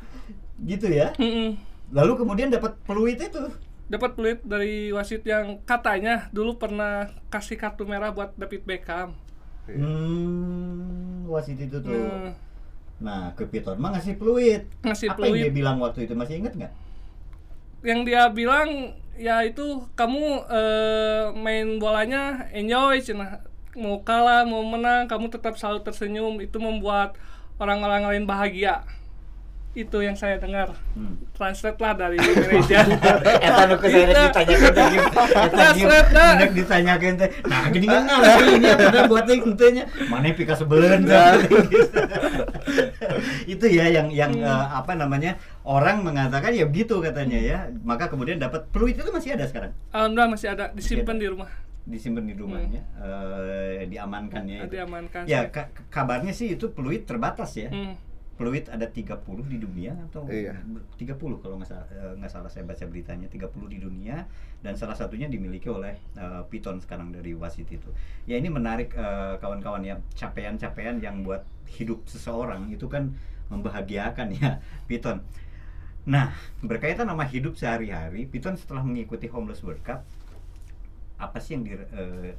Gitu 0.58 0.86
ya. 0.88 1.12
Mm-mm. 1.16 1.60
Lalu 1.92 2.12
kemudian 2.16 2.48
dapat 2.48 2.76
peluit 2.82 3.20
itu. 3.20 3.44
dapat 3.84 4.16
peluit 4.16 4.40
dari 4.40 4.88
wasit 4.90 5.20
yang 5.28 5.60
katanya 5.62 6.32
dulu 6.32 6.56
pernah 6.56 7.04
kasih 7.28 7.60
kartu 7.60 7.84
merah 7.84 8.08
buat 8.10 8.32
David 8.34 8.64
Beckham 8.64 9.12
Hmm, 9.64 11.24
wasit 11.26 11.56
itu 11.56 11.76
tuh. 11.78 11.92
Nah, 11.92 12.32
Nah, 12.96 13.22
ke 13.34 13.44
Piton 13.44 13.76
mah 13.76 13.92
ngasih 13.92 14.16
peluit. 14.16 14.64
Ngasih 14.80 15.12
Apa 15.12 15.28
yang 15.28 15.36
peluit. 15.36 15.42
dia 15.44 15.52
bilang 15.52 15.76
waktu 15.78 16.06
itu? 16.06 16.14
Masih 16.14 16.40
inget 16.40 16.54
nggak? 16.54 16.72
yang 17.84 18.00
dia 18.00 18.32
bilang 18.32 18.96
ya 19.14 19.44
itu 19.44 19.84
kamu 19.92 20.24
eh, 20.48 21.24
main 21.36 21.76
bolanya 21.76 22.48
enjoy 22.50 22.96
cina 22.98 23.44
mau 23.74 23.98
kalah 24.00 24.42
mau 24.42 24.62
menang 24.62 25.04
kamu 25.04 25.28
tetap 25.28 25.54
selalu 25.54 25.82
tersenyum 25.82 26.38
itu 26.38 26.56
membuat 26.56 27.18
orang-orang 27.56 28.06
lain 28.06 28.24
bahagia 28.24 28.86
itu 29.74 29.98
yang 29.98 30.14
saya 30.14 30.38
dengar 30.38 30.70
Hmm. 30.94 31.18
translate 31.34 31.74
lah 31.76 31.90
dari 31.92 32.14
Indonesia 32.22 32.86
Eta 33.42 33.66
nu 33.66 33.74
ku 33.74 33.90
saya 33.90 34.06
ditanyakeun 34.06 34.70
teh 34.70 34.86
Gim, 35.74 35.90
right, 35.90 36.06
dah. 36.06 36.30
menurut 36.38 36.54
ditanyakeun 36.54 37.14
teh. 37.18 37.28
Nah, 37.42 37.66
gini 37.66 37.86
kan 37.90 38.06
ngalih 38.06 38.54
ini 38.54 38.68
pada 38.70 39.00
buat 39.10 39.26
teh 39.26 39.38
nya. 39.74 39.84
Mana 40.06 40.30
pika 40.30 40.54
sebelen 40.54 41.02
Itu 43.44 43.66
ya 43.66 43.90
yang 43.90 44.08
yang 44.10 44.30
Hmm. 44.30 44.46
eh, 44.46 44.66
apa 44.72 44.94
namanya? 44.94 45.34
Orang 45.62 46.02
mengatakan 46.02 46.50
ya 46.50 46.64
begitu 46.64 46.98
katanya 46.98 47.34
ya. 47.36 47.58
Maka 47.82 48.06
kemudian 48.06 48.38
dapat 48.38 48.70
peluit 48.70 48.94
itu 48.94 49.10
masih 49.10 49.34
ada 49.34 49.44
sekarang. 49.44 49.74
alhamdulillah 49.90 50.30
masih 50.30 50.48
ada 50.48 50.70
disimpan 50.70 51.18
di 51.18 51.26
rumah 51.26 51.50
Disimpan 51.84 52.24
di 52.24 52.32
rumahnya, 52.32 52.80
eh, 52.96 53.84
diamankan 53.84 54.44
ya. 54.44 54.64
itu. 54.64 54.72
diamankan 54.72 55.22
Ya, 55.24 55.52
ka- 55.52 55.68
kabarnya 55.88 56.32
sih 56.32 56.48
itu 56.50 56.72
peluit 56.72 57.04
terbatas 57.04 57.52
ya. 57.54 57.68
Hmm. 57.68 57.92
Peluit 58.34 58.66
ada 58.66 58.88
30 58.88 59.46
di 59.46 59.60
dunia 59.60 59.94
atau 60.10 60.26
Iya. 60.26 60.58
30 60.96 61.38
kalau 61.38 61.54
nggak 61.54 61.68
salah, 61.68 61.86
eh, 61.86 62.12
nggak 62.16 62.32
salah 62.32 62.48
saya 62.48 62.64
baca 62.64 62.82
beritanya 62.84 63.28
30 63.28 63.68
di 63.68 63.78
dunia 63.78 64.26
dan 64.58 64.74
salah 64.74 64.96
satunya 64.96 65.28
dimiliki 65.28 65.68
oleh 65.68 65.94
eh, 66.16 66.42
Piton 66.48 66.80
sekarang 66.80 67.12
dari 67.12 67.30
wasit 67.32 67.68
itu. 67.68 67.92
Ya 68.24 68.34
ini 68.34 68.48
menarik 68.48 68.90
eh, 68.90 69.36
kawan-kawan 69.38 69.84
ya 69.84 70.00
capaian-capaian 70.14 70.98
yang 70.98 71.20
buat 71.20 71.44
hidup 71.70 72.08
seseorang 72.08 72.72
itu 72.72 72.88
kan 72.88 73.12
membahagiakan 73.52 74.32
ya 74.32 74.58
Piton. 74.88 75.20
Nah 76.04 76.32
berkaitan 76.58 77.06
sama 77.06 77.22
hidup 77.24 77.54
sehari-hari, 77.54 78.24
Piton 78.24 78.56
setelah 78.56 78.80
mengikuti 78.80 79.28
Homeless 79.28 79.60
World 79.60 79.80
Cup 79.80 80.02
apa 81.18 81.38
sih 81.38 81.58
yang 81.58 81.62
di 81.66 81.72
eh, 81.74 82.34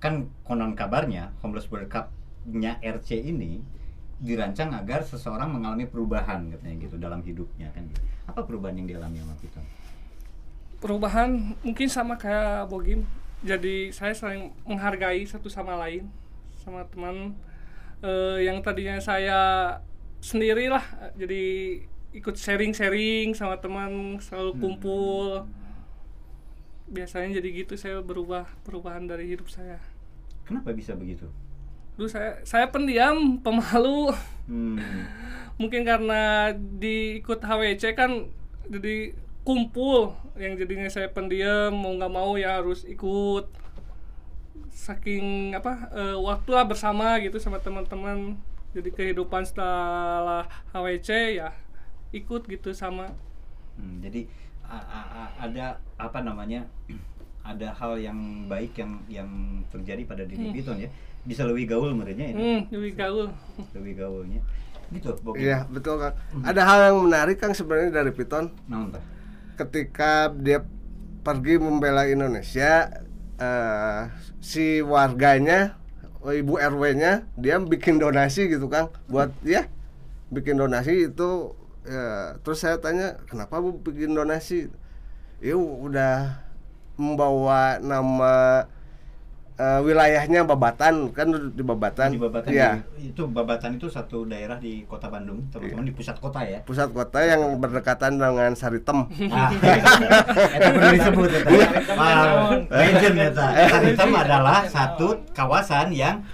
kan 0.00 0.28
konon 0.46 0.72
kabarnya 0.72 1.34
Homeless 1.44 1.68
World 1.68 1.92
Cup-nya 1.92 2.80
RC 2.80 3.20
ini 3.20 3.60
dirancang 4.20 4.72
agar 4.76 5.00
seseorang 5.04 5.48
mengalami 5.48 5.88
perubahan 5.88 6.52
katanya 6.52 6.76
gitu 6.84 6.96
dalam 7.00 7.24
hidupnya 7.24 7.72
kan 7.72 7.84
gitu. 7.88 8.00
Apa 8.28 8.44
perubahan 8.44 8.76
yang 8.76 8.88
dialami 8.88 9.20
sama 9.20 9.34
Piton? 9.40 9.64
perubahan 10.80 11.54
mungkin 11.60 11.86
sama 11.92 12.16
kayak 12.16 12.66
Bogim 12.72 13.04
jadi 13.44 13.92
saya 13.92 14.16
saling 14.16 14.52
menghargai 14.64 15.28
satu 15.28 15.52
sama 15.52 15.76
lain 15.76 16.08
sama 16.64 16.88
teman 16.88 17.36
eh, 18.00 18.48
yang 18.48 18.64
tadinya 18.64 18.96
saya 18.96 19.40
sendirilah 20.24 20.82
jadi 21.16 21.44
ikut 22.16 22.34
sharing-sharing 22.34 23.36
sama 23.36 23.60
teman 23.60 24.18
selalu 24.18 24.56
kumpul 24.58 25.46
biasanya 26.90 27.38
jadi 27.38 27.48
gitu 27.64 27.74
saya 27.78 28.02
berubah 28.02 28.50
perubahan 28.66 29.06
dari 29.06 29.30
hidup 29.30 29.46
saya. 29.48 29.78
Kenapa 30.44 30.74
bisa 30.74 30.98
begitu? 30.98 31.30
dulu 32.00 32.08
saya 32.08 32.40
saya 32.48 32.72
pendiam 32.72 33.36
pemalu. 33.44 34.08
Hmm. 34.48 34.80
mungkin 35.60 35.84
karena 35.84 36.56
diikut 36.56 37.44
HWC 37.44 37.92
kan 37.92 38.32
jadi 38.64 39.12
kumpul 39.44 40.16
yang 40.40 40.56
jadinya 40.56 40.88
saya 40.88 41.12
pendiam 41.12 41.76
mau 41.76 41.92
nggak 41.92 42.08
mau 42.08 42.40
ya 42.40 42.64
harus 42.64 42.88
ikut. 42.88 43.52
Saking 44.72 45.52
apa 45.52 45.92
eh, 45.92 46.16
waktu 46.16 46.50
lah 46.56 46.64
bersama 46.64 47.20
gitu 47.20 47.36
sama 47.36 47.60
teman-teman. 47.60 48.40
Jadi 48.72 48.88
kehidupan 48.96 49.44
setelah 49.44 50.48
HWC 50.72 51.36
ya 51.36 51.52
ikut 52.16 52.48
gitu 52.48 52.72
sama. 52.72 53.12
Hmm, 53.76 54.00
jadi 54.00 54.24
ada 55.40 55.66
apa 55.96 56.18
namanya 56.20 56.64
ada 57.50 57.72
hal 57.72 57.98
yang 57.98 58.18
baik 58.46 58.76
yang 58.76 59.00
yang 59.08 59.30
terjadi 59.68 60.02
pada 60.04 60.22
diri 60.22 60.48
Hmm. 60.48 60.54
Piton 60.54 60.78
ya 60.78 60.90
bisa 61.20 61.44
lebih 61.44 61.68
gaul 61.68 61.92
menurutnya 61.92 62.32
ini 62.32 62.40
Hmm, 62.40 62.60
lebih 62.70 62.92
gaul. 62.94 63.26
lebih 63.76 63.92
gaulnya 63.98 64.40
gitu 64.90 65.14
Bogi 65.22 65.46
Iya 65.46 65.66
betul 65.66 65.98
kang. 65.98 66.14
Ada 66.42 66.62
hal 66.64 66.78
yang 66.90 66.98
menarik 67.04 67.38
kang 67.38 67.54
sebenarnya 67.54 67.94
dari 67.94 68.10
Piton 68.10 68.50
tah? 68.66 69.02
ketika 69.56 70.32
dia 70.32 70.64
pergi 71.20 71.60
membela 71.60 72.08
Indonesia 72.08 72.88
eh, 73.36 74.00
si 74.40 74.80
warganya 74.80 75.76
oh, 76.20 76.32
ibu 76.32 76.56
RW-nya 76.56 77.28
dia 77.36 77.60
bikin 77.60 78.00
donasi 78.00 78.48
gitu 78.48 78.66
kang 78.66 78.88
buat 79.06 79.28
ya 79.44 79.68
bikin 80.28 80.56
donasi 80.56 81.12
itu 81.12 81.52
ya, 81.90 82.06
terus 82.40 82.62
saya 82.62 82.78
tanya 82.78 83.18
kenapa 83.26 83.58
bu 83.58 83.74
bikin 83.76 84.14
donasi? 84.14 84.70
Ya 85.40 85.56
udah 85.56 86.38
membawa 86.94 87.80
nama 87.80 88.64
eh, 89.56 89.80
wilayahnya 89.80 90.40
Babatan 90.42 91.12
kan 91.12 91.28
di 91.32 91.60
Babatan. 91.60 92.12
Di 92.12 92.20
Babatan 92.20 92.48
Iya. 92.48 92.70
di- 92.96 93.08
itu 93.08 93.24
Babatan 93.26 93.76
itu 93.76 93.88
satu 93.88 94.24
daerah 94.24 94.56
di 94.56 94.84
kota 94.84 95.08
Bandung 95.08 95.44
teman-teman 95.48 95.84
di 95.84 95.92
pusat 95.92 96.16
kota 96.16 96.40
ya. 96.40 96.60
Pusat 96.62 96.88
kota 96.92 97.18
yang 97.20 97.56
berdekatan 97.56 98.16
dengan 98.16 98.52
Saritem. 98.52 99.04
Ah, 99.28 99.48
itu 100.56 100.68
perlu 100.72 100.88
disebut. 100.96 101.30
Wah, 101.92 102.56
legend 102.68 103.16
eta. 103.18 103.46
Saritem 103.68 104.10
adalah 104.14 104.64
satu 104.64 105.24
kawasan 105.32 105.92
yang 105.92 106.24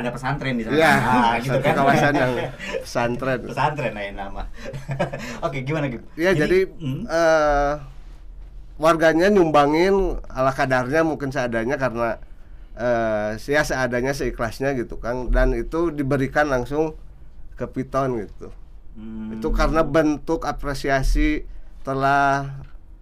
ada 0.00 0.10
pesantren 0.10 0.54
di 0.54 0.64
sana. 0.64 0.74
Iya, 0.74 0.92
Ah, 0.92 1.32
gitu 1.38 1.58
kan. 1.58 1.74
kawasan 1.74 2.14
yang 2.14 2.32
pesantren. 2.84 3.40
pesantren 3.44 3.92
lain 3.92 4.14
nama. 4.14 4.42
Oke, 5.46 5.62
gimana 5.62 5.86
gitu? 5.86 6.04
Ya 6.14 6.32
jadi, 6.32 6.66
hmm, 6.66 7.04
eh, 7.04 7.72
warganya 8.76 9.28
nyumbangin 9.28 9.94
ala 10.26 10.50
kadarnya 10.50 11.04
mungkin 11.04 11.28
seadanya 11.28 11.76
karena 11.76 12.16
eh 12.74 13.36
ya 13.44 13.60
seadanya 13.60 14.16
seikhlasnya 14.16 14.72
gitu 14.72 14.96
kan 14.96 15.28
dan 15.28 15.52
itu 15.52 15.92
diberikan 15.92 16.48
langsung 16.48 16.96
ke 17.54 17.68
Piton 17.68 18.24
gitu. 18.24 18.48
hmm, 18.96 19.36
Itu 19.36 19.52
karena 19.52 19.84
bentuk 19.84 20.48
apresiasi 20.48 21.44
telah 21.80 22.48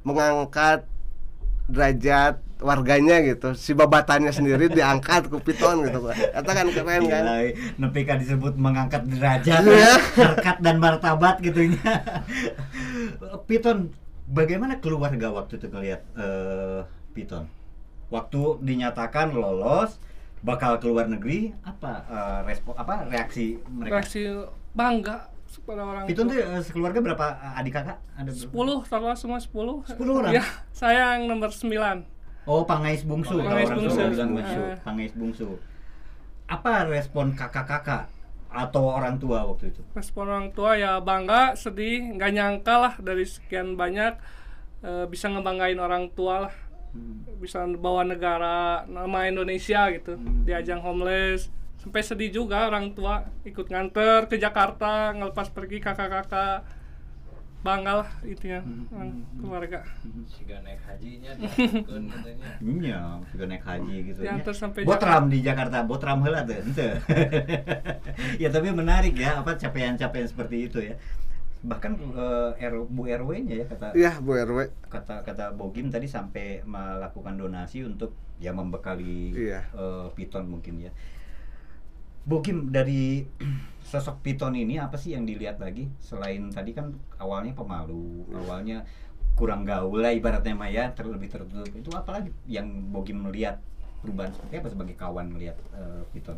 mengangkat 0.03 0.83
derajat 1.67 2.43
warganya 2.59 3.23
gitu. 3.23 3.55
Si 3.55 3.71
babatannya 3.71 4.31
sendiri 4.31 4.67
diangkat 4.69 5.31
ke 5.31 5.39
Piton 5.39 5.87
gitu 5.87 6.03
kan. 6.03 6.17
Kata 6.35 6.51
kan 6.53 6.67
keren 6.69 7.03
kan. 7.07 7.23
Gila, 7.25 7.37
nepi 7.79 8.01
ka 8.03 8.15
disebut 8.17 8.55
mengangkat 8.55 9.07
derajat, 9.07 9.63
Iya. 9.63 9.95
harkat 10.19 10.57
dan 10.59 10.77
martabat 10.79 11.39
gitunya. 11.39 11.79
Piton, 13.47 13.95
bagaimana 14.27 14.79
keluarga 14.79 15.33
waktu 15.33 15.57
itu 15.57 15.67
ngelihat 15.69 16.03
eh, 16.15 16.81
Piton? 17.13 17.47
Waktu 18.09 18.41
dinyatakan 18.65 19.37
lolos 19.37 20.01
bakal 20.41 20.79
keluar 20.79 21.07
negeri, 21.07 21.53
apa 21.63 21.93
eh, 22.07 22.41
respon 22.47 22.75
apa 22.75 23.05
reaksi 23.07 23.59
mereka? 23.69 24.01
Reaksi 24.01 24.23
bangga 24.73 25.29
kepada 25.49 25.81
orang 25.83 26.05
Piton 26.07 26.29
tua. 26.29 26.35
tuh 26.35 26.39
eh, 26.41 26.63
sekeluarga 26.63 26.99
berapa 27.01 27.27
eh, 27.37 27.59
adik 27.61 27.73
kakak? 27.75 27.99
Ada 28.17 28.31
berapa? 28.31 28.83
10 28.85 28.91
taruhlah 28.91 29.19
semua 29.19 29.39
10 29.41 29.97
10 29.97 30.21
orang? 30.21 30.33
ya 30.33 30.45
saya 30.71 31.17
yang 31.17 31.27
nomor 31.27 31.51
9 31.51 32.18
Oh, 32.49 32.65
pangais 32.65 33.05
bungsu. 33.05 33.37
Pangais 33.45 33.69
bungsu. 33.69 34.01
Bungsu. 34.01 34.61
Eh. 34.65 34.77
Pangais 34.81 35.13
bungsu. 35.13 35.49
Apa 36.49 36.89
respon 36.89 37.37
kakak-kakak 37.37 38.09
atau 38.49 38.89
orang 38.89 39.21
tua 39.21 39.45
waktu 39.45 39.69
itu? 39.69 39.85
respon 39.93 40.25
orang 40.25 40.49
tua 40.57 40.73
ya 40.81 41.05
bangga 41.05 41.53
sedih 41.53 42.17
nggak 42.17 42.33
nyangka 42.33 42.75
lah 42.81 42.95
dari 42.97 43.29
sekian 43.29 43.77
banyak 43.77 44.17
eh, 44.81 45.05
bisa 45.05 45.29
ngebanggain 45.29 45.77
orang 45.77 46.09
tua 46.17 46.49
lah 46.49 46.55
bisa 47.37 47.69
bawa 47.77 48.09
negara 48.09 48.89
nama 48.89 49.29
Indonesia 49.29 49.93
gitu 49.93 50.17
di 50.49 50.57
ajang 50.57 50.81
homeless 50.81 51.53
sampai 51.79 52.01
sedih 52.01 52.33
juga 52.33 52.67
orang 52.73 52.97
tua 52.97 53.29
ikut 53.45 53.69
nganter 53.69 54.27
ke 54.27 54.41
Jakarta 54.41 55.13
ngelepas 55.13 55.53
pergi 55.53 55.79
kakak-kakak 55.85 56.65
bangga 57.69 57.93
lah 58.01 58.09
intinya 58.25 58.61
orang 58.89 59.11
keluarga 59.37 59.79
Siga 60.25 60.57
naik 60.65 60.81
hajinya. 60.89 61.33
Iya, 62.81 63.01
juga 63.29 63.45
naik 63.45 63.65
haji 63.65 63.97
gitu. 64.09 64.21
Diantar 64.25 64.55
sampai 64.57 64.89
Botram 64.89 65.29
di 65.29 65.39
Jakarta, 65.45 65.85
Botram 65.85 66.25
teh, 66.25 66.59
henteu. 66.65 66.97
ya 68.43 68.49
tapi 68.49 68.69
menarik 68.73 69.15
ya 69.15 69.41
apa 69.41 69.55
capaian-capaian 69.55 70.29
seperti 70.29 70.57
itu 70.69 70.79
ya. 70.81 70.97
Bahkan 71.59 71.93
eh, 72.57 72.71
R- 72.71 72.89
Bu 72.89 73.05
RW-nya 73.05 73.55
ya 73.61 73.67
kata 73.67 73.87
Iya 73.93 74.13
Bu 74.23 74.33
RW. 74.33 74.59
kata 74.89 75.27
kata 75.27 75.53
Bogim 75.53 75.91
tadi 75.91 76.07
sampai 76.07 76.63
melakukan 76.65 77.37
donasi 77.37 77.85
untuk 77.85 78.15
ya 78.39 78.55
membekali 78.55 79.35
Iya. 79.35 79.61
eh, 79.75 80.07
Piton 80.17 80.49
mungkin 80.49 80.89
ya. 80.89 80.93
Bogim 82.29 82.69
dari 82.69 83.25
sosok 83.89 84.21
Piton 84.21 84.53
ini 84.53 84.77
apa 84.77 85.01
sih 85.01 85.17
yang 85.17 85.25
dilihat 85.25 85.57
lagi 85.57 85.89
selain 85.99 86.53
tadi 86.53 86.77
kan 86.77 86.93
awalnya 87.17 87.57
pemalu, 87.57 88.29
awalnya 88.37 88.85
kurang 89.33 89.65
gaul 89.65 89.97
lah 89.97 90.13
ibaratnya 90.13 90.53
mah 90.53 90.69
ya 90.69 90.93
terlebih 90.93 91.31
tertutup 91.31 91.73
itu 91.73 91.89
apalagi 91.95 92.29
yang 92.45 92.69
Bogim 92.93 93.23
melihat 93.25 93.57
perubahan 94.05 94.35
seperti 94.35 94.55
apa 94.61 94.69
sebagai 94.69 94.95
kawan 94.95 95.27
melihat 95.33 95.57
eh, 95.73 96.03
Piton? 96.13 96.37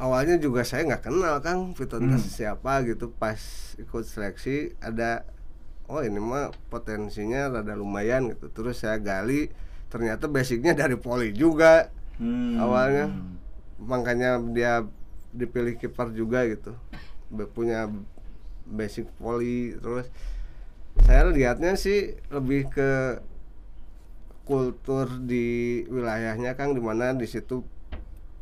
awalnya 0.00 0.34
juga 0.34 0.64
saya 0.64 0.88
nggak 0.88 1.04
kenal 1.04 1.38
kang 1.38 1.76
Piton 1.76 2.08
Hmm. 2.08 2.18
siapa 2.18 2.80
gitu 2.82 3.12
pas 3.12 3.38
ikut 3.76 4.02
seleksi 4.02 4.72
ada 4.80 5.22
oh 5.86 6.00
ini 6.00 6.16
mah 6.16 6.50
potensinya 6.72 7.52
rada 7.52 7.76
lumayan 7.76 8.32
gitu 8.32 8.48
terus 8.48 8.80
saya 8.80 8.96
gali 8.96 9.52
ternyata 9.92 10.24
basicnya 10.26 10.72
dari 10.72 10.96
poli 10.96 11.36
juga 11.36 11.92
Hmm. 12.16 12.54
Awalnya. 12.56 13.10
makanya 13.82 14.38
dia 14.54 14.86
dipilih 15.32 15.80
kiper 15.80 16.12
juga 16.12 16.44
gitu. 16.46 16.76
Punya 17.56 17.88
basic 18.68 19.08
poli 19.18 19.74
terus 19.80 20.06
saya 21.02 21.26
lihatnya 21.32 21.74
sih 21.74 22.14
lebih 22.28 22.68
ke 22.68 23.18
kultur 24.44 25.08
di 25.24 25.82
wilayahnya 25.88 26.52
kang 26.54 26.76
di 26.76 26.82
mana 26.84 27.16
di 27.16 27.24
situ 27.24 27.64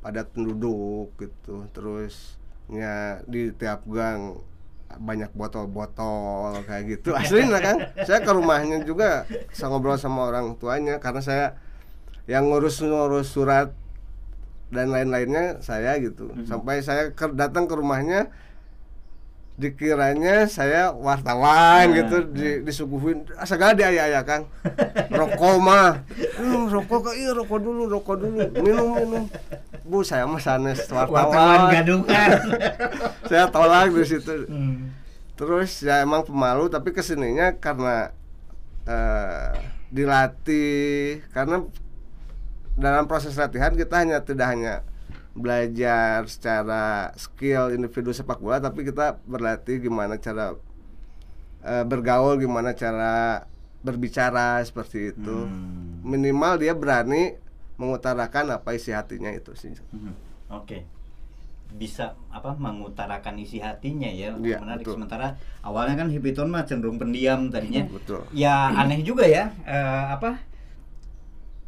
padat 0.02 0.34
penduduk 0.34 1.14
gitu. 1.16 1.70
Terus 1.70 2.36
ya 2.70 3.22
di 3.26 3.54
tiap 3.54 3.86
gang 3.86 4.42
banyak 4.90 5.30
botol-botol 5.38 6.66
kayak 6.66 6.98
gitu. 6.98 7.14
Asli 7.18 7.46
nah 7.46 7.62
kan 7.62 7.94
saya 8.02 8.18
ke 8.26 8.30
rumahnya 8.34 8.82
juga 8.82 9.22
saya 9.54 9.70
ngobrol 9.70 9.94
sama 9.94 10.26
orang 10.26 10.58
tuanya 10.58 10.98
karena 10.98 11.22
saya 11.22 11.46
yang 12.26 12.50
ngurus-ngurus 12.50 13.30
surat 13.30 13.70
dan 14.70 14.94
lain-lainnya 14.94 15.58
saya 15.60 15.98
gitu. 15.98 16.30
Sampai 16.46 16.80
saya 16.80 17.10
ke, 17.10 17.26
datang 17.34 17.66
ke 17.66 17.74
rumahnya 17.74 18.30
dikiranya 19.60 20.48
saya 20.48 20.88
wartawan 20.88 21.92
Nah, 21.92 21.96
gitu 22.00 22.16
di, 22.32 22.64
disuguhin 22.64 23.28
ah, 23.36 23.44
segala 23.44 23.76
dia 23.76 23.92
ayah 23.92 24.08
ayah 24.08 24.22
kang. 24.24 24.48
Rokok 25.12 25.54
mah 25.60 26.00
"Hmm, 26.40 26.64
rokok 26.72 27.12
iya 27.12 27.36
rokok 27.36 27.60
dulu 27.60 27.82
rokok 27.92 28.16
dulu. 28.24 28.40
Minum 28.56 28.88
minum. 28.96 29.24
Bu 29.84 30.00
saya 30.00 30.24
mah 30.24 30.40
sanes 30.40 30.88
wartawan 30.88 31.28
wartawan. 31.28 31.76
gadungan. 31.76 32.30
saya 33.28 33.52
tolak 33.52 33.92
di 33.92 34.04
situ. 34.08 34.48
Hmm. 34.48 34.96
terus 35.40 35.80
ya 35.80 36.04
emang 36.04 36.20
pemalu 36.20 36.68
tapi 36.68 36.92
ke 36.92 37.00
sininya 37.00 37.56
karena 37.56 38.12
eh, 38.84 39.56
dilatih 39.88 41.24
karena 41.32 41.64
dalam 42.74 43.04
proses 43.04 43.34
latihan 43.34 43.72
kita 43.72 43.94
hanya 43.96 44.18
tidak 44.20 44.46
hanya 44.48 44.74
belajar 45.30 46.26
secara 46.26 46.84
skill 47.14 47.70
individu 47.70 48.10
sepak 48.10 48.38
bola 48.38 48.58
tapi 48.58 48.82
kita 48.82 49.18
berlatih 49.24 49.78
gimana 49.80 50.16
cara 50.16 50.58
eh, 51.60 51.84
bergaul 51.84 52.36
gimana 52.36 52.72
cara 52.72 53.44
berbicara 53.80 54.60
seperti 54.60 55.10
itu 55.10 55.36
Hmm. 55.46 56.02
minimal 56.02 56.56
dia 56.56 56.72
berani 56.72 57.36
mengutarakan 57.76 58.52
apa 58.52 58.74
isi 58.74 58.90
hatinya 58.90 59.30
itu 59.30 59.54
sih 59.54 59.72
Mhm. 59.72 60.12
Oke. 60.52 60.84
Bisa 61.70 62.18
apa 62.28 62.58
mengutarakan 62.58 63.38
isi 63.38 63.62
hatinya 63.62 64.10
ya. 64.10 64.34
Iya, 64.34 64.58
Menarik 64.58 64.82
betul. 64.82 64.98
sementara 64.98 65.26
awalnya 65.62 65.94
kan 65.96 66.10
Hipiton 66.10 66.50
mah 66.50 66.66
cenderung 66.66 66.98
pendiam 66.98 67.46
tadinya. 67.46 67.86
betul 67.86 68.26
Ya 68.34 68.74
aneh 68.74 69.00
juga 69.00 69.22
ya 69.24 69.54
eh, 69.62 70.04
apa 70.10 70.42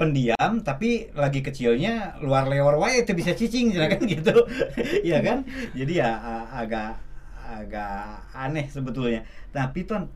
pendiam 0.03 0.53
tapi 0.67 1.15
lagi 1.15 1.47
kecilnya 1.47 2.19
luar 2.19 2.51
lewar 2.51 2.75
wae 2.75 3.07
itu 3.07 3.15
bisa 3.15 3.39
cicing 3.39 3.71
kan 3.79 4.03
gitu. 4.03 4.35
ya 5.11 5.23
kan? 5.23 5.47
Jadi 5.79 6.03
ya 6.03 6.11
agak 6.51 6.99
agak 7.39 8.19
aneh 8.35 8.67
sebetulnya. 8.67 9.23
Nah, 9.55 9.71
Piton 9.71 10.11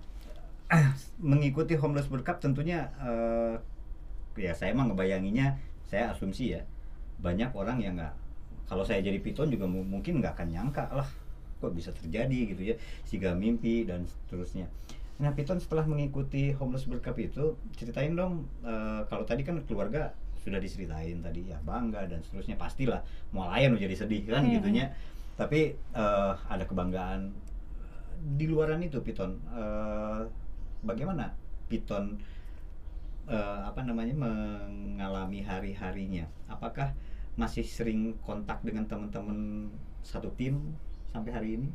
mengikuti 1.30 1.78
Homeless 1.78 2.10
World 2.10 2.26
Cup 2.26 2.42
tentunya 2.42 2.90
eh, 2.98 3.54
ya 4.34 4.52
saya 4.52 4.74
emang 4.74 4.90
ngebayanginya 4.92 5.54
saya 5.86 6.10
asumsi 6.10 6.58
ya 6.58 6.60
banyak 7.22 7.48
orang 7.54 7.78
yang 7.80 7.94
nggak 7.96 8.12
kalau 8.66 8.82
saya 8.82 9.00
jadi 9.00 9.16
piton 9.22 9.48
juga 9.48 9.64
mu- 9.64 9.86
mungkin 9.86 10.20
nggak 10.20 10.36
akan 10.36 10.48
nyangka 10.52 10.84
lah 10.92 11.08
kok 11.62 11.72
bisa 11.72 11.88
terjadi 11.94 12.52
gitu 12.52 12.62
ya 12.74 12.76
siga 13.08 13.32
mimpi 13.32 13.88
dan 13.88 14.04
seterusnya 14.04 14.68
Nah, 15.16 15.32
Piton 15.32 15.56
setelah 15.56 15.88
mengikuti 15.88 16.52
Homeless 16.52 16.84
World 16.84 17.00
Cup 17.00 17.16
itu, 17.16 17.56
ceritain 17.72 18.12
dong 18.12 18.44
eh, 18.60 19.00
kalau 19.08 19.24
tadi 19.24 19.40
kan 19.42 19.56
keluarga 19.64 20.12
sudah 20.36 20.60
diceritain 20.60 21.18
tadi 21.18 21.50
ya 21.50 21.58
bangga 21.64 22.06
dan 22.06 22.22
seterusnya 22.22 22.54
pastilah 22.54 23.02
mau 23.34 23.50
layan 23.50 23.74
jadi 23.74 23.96
sedih 23.96 24.22
kan 24.28 24.44
Hmm. 24.44 24.60
gitunya. 24.60 24.92
Tapi 25.36 25.72
eh, 25.72 26.32
ada 26.36 26.64
kebanggaan 26.64 27.32
di 28.36 28.44
luaran 28.46 28.80
itu 28.80 29.00
Piton. 29.00 29.40
eh, 29.52 30.20
bagaimana 30.84 31.32
Piton 31.66 32.20
eh, 33.26 33.60
apa 33.64 33.80
namanya 33.82 34.14
mengalami 34.14 35.40
hari-harinya? 35.42 36.28
Apakah 36.46 36.92
masih 37.36 37.64
sering 37.64 38.16
kontak 38.20 38.60
dengan 38.64 38.84
teman-teman 38.84 39.68
satu 40.00 40.28
tim 40.36 40.76
sampai 41.10 41.32
hari 41.32 41.48
ini? 41.56 41.68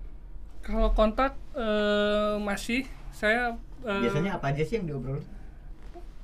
Kalau 0.62 0.93
kontak 0.93 1.34
eh, 1.58 2.38
masih 2.38 2.86
saya 3.12 3.54
eh, 3.82 4.02
Biasanya 4.02 4.36
apa 4.36 4.50
aja 4.50 4.63
sih 4.63 4.76
yang 4.76 4.88
diobrol? 4.88 5.19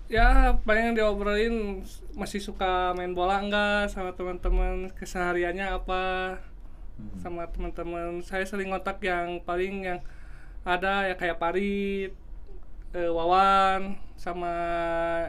ya 0.07 0.55
paling 0.63 0.83
yang 0.87 0.95
diobrolin 0.95 1.83
masih 2.13 2.39
suka 2.39 2.95
main 2.95 3.11
bola 3.11 3.43
enggak 3.43 3.91
sama 3.91 4.11
teman-teman 4.11 4.87
kesehariannya 4.93 5.67
apa 5.69 6.03
Hmm. 6.97 7.13
sama 7.21 7.45
teman-teman 7.45 8.25
saya 8.25 8.41
sering 8.41 8.73
kontak 8.73 8.97
yang 8.99 9.37
paling 9.43 9.85
yang 9.85 9.99
ada 10.65 11.05
ya 11.05 11.13
kayak 11.13 11.37
Parit 11.37 12.09
eh, 12.89 13.05
Wawan 13.07 13.93
sama 14.15 14.49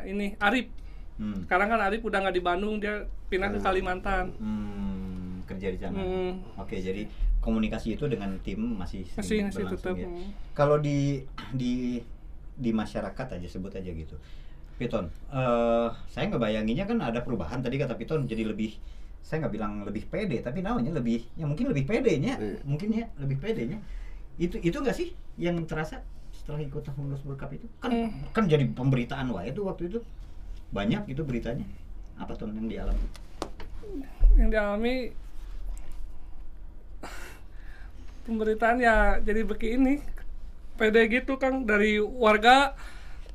ini 0.02 0.32
Arif 0.38 0.72
Hmm. 1.20 1.44
sekarang 1.44 1.68
kan 1.68 1.80
Arif 1.82 2.00
udah 2.00 2.24
nggak 2.24 2.32
di 2.32 2.40
Bandung 2.40 2.78
dia 2.78 3.04
pindah 3.28 3.50
ke 3.50 3.60
Kalimantan 3.60 4.32
Hmm, 4.38 5.44
kerja 5.44 5.68
di 5.68 5.76
sana. 5.76 5.98
Hmm. 5.98 6.40
Oke, 6.56 6.78
jadi 6.78 7.04
komunikasi 7.48 7.96
itu 7.96 8.04
dengan 8.04 8.36
tim 8.44 8.60
masih 8.76 9.08
masih 9.16 9.48
masih 9.48 9.64
tetap 9.72 9.96
ya. 9.96 10.04
hmm. 10.04 10.52
Kalau 10.52 10.76
di 10.76 11.24
di 11.56 12.04
di 12.52 12.70
masyarakat 12.70 13.40
aja 13.40 13.48
sebut 13.48 13.72
aja 13.72 13.88
gitu. 13.88 14.20
Piton, 14.76 15.08
eh 15.32 15.88
saya 16.06 16.28
ngebayanginnya 16.28 16.84
kan 16.84 17.00
ada 17.00 17.24
perubahan 17.24 17.58
tadi 17.58 17.80
kata 17.80 17.96
Piton 17.96 18.28
jadi 18.28 18.46
lebih 18.46 18.76
saya 19.18 19.42
nggak 19.42 19.52
bilang 19.52 19.72
lebih 19.82 20.06
pede 20.06 20.38
tapi 20.38 20.62
namanya 20.62 20.94
lebih 20.94 21.26
ya 21.34 21.44
mungkin 21.44 21.68
lebih 21.68 21.84
pedenya 21.84 22.38
Iya. 22.38 22.62
mungkin 22.62 22.88
ya 22.94 23.04
lebih 23.18 23.36
pedenya 23.36 23.82
itu 24.38 24.54
itu 24.56 24.78
nggak 24.78 24.94
sih 24.94 25.12
yang 25.36 25.58
terasa 25.66 26.00
setelah 26.30 26.62
ikut 26.62 26.86
Homeless 26.94 27.26
World 27.26 27.36
Cup 27.36 27.50
itu 27.52 27.66
kan 27.82 27.90
Hmm. 27.90 28.08
kan 28.30 28.46
jadi 28.46 28.64
pemberitaan 28.70 29.28
wah 29.28 29.42
itu 29.42 29.66
waktu 29.66 29.90
itu 29.90 29.98
banyak 30.70 31.10
itu 31.10 31.26
beritanya 31.26 31.66
apa 32.14 32.38
tuh 32.38 32.46
yang 32.48 32.70
dialami 32.70 33.06
yang 34.38 34.48
dialami 34.48 35.10
pemberitaan 38.28 38.76
ya 38.84 39.16
jadi 39.24 39.40
begini. 39.48 40.04
Pede 40.76 41.08
gitu 41.08 41.40
kan 41.40 41.64
dari 41.64 41.96
warga 41.98 42.76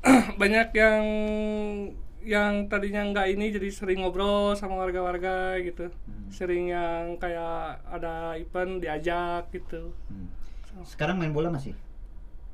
banyak 0.40 0.68
yang 0.72 1.04
yang 2.24 2.72
tadinya 2.72 3.04
nggak 3.04 3.36
ini 3.36 3.52
jadi 3.52 3.68
sering 3.68 4.00
ngobrol 4.00 4.56
sama 4.56 4.80
warga-warga 4.80 5.58
gitu. 5.60 5.90
Hmm. 5.90 6.30
sering 6.32 6.72
yang 6.72 7.20
kayak 7.20 7.82
ada 7.84 8.38
event 8.38 8.80
diajak 8.80 9.50
gitu. 9.52 9.92
Hmm. 10.08 10.30
sekarang 10.88 11.20
main 11.20 11.34
bola 11.36 11.52
masih? 11.52 11.76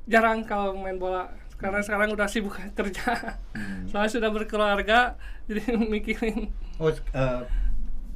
Jarang 0.09 0.43
kalau 0.43 0.75
main 0.75 0.97
bola. 0.99 1.31
Karena 1.55 1.79
sekarang 1.85 2.11
udah 2.11 2.27
sibuk 2.27 2.57
kerja. 2.77 3.37
Hmm. 3.55 3.87
soalnya 3.87 4.11
sudah 4.11 4.29
berkeluarga 4.33 5.15
jadi 5.47 5.77
mikirin 5.77 6.51
Oh, 6.81 6.89
eh, 6.89 7.41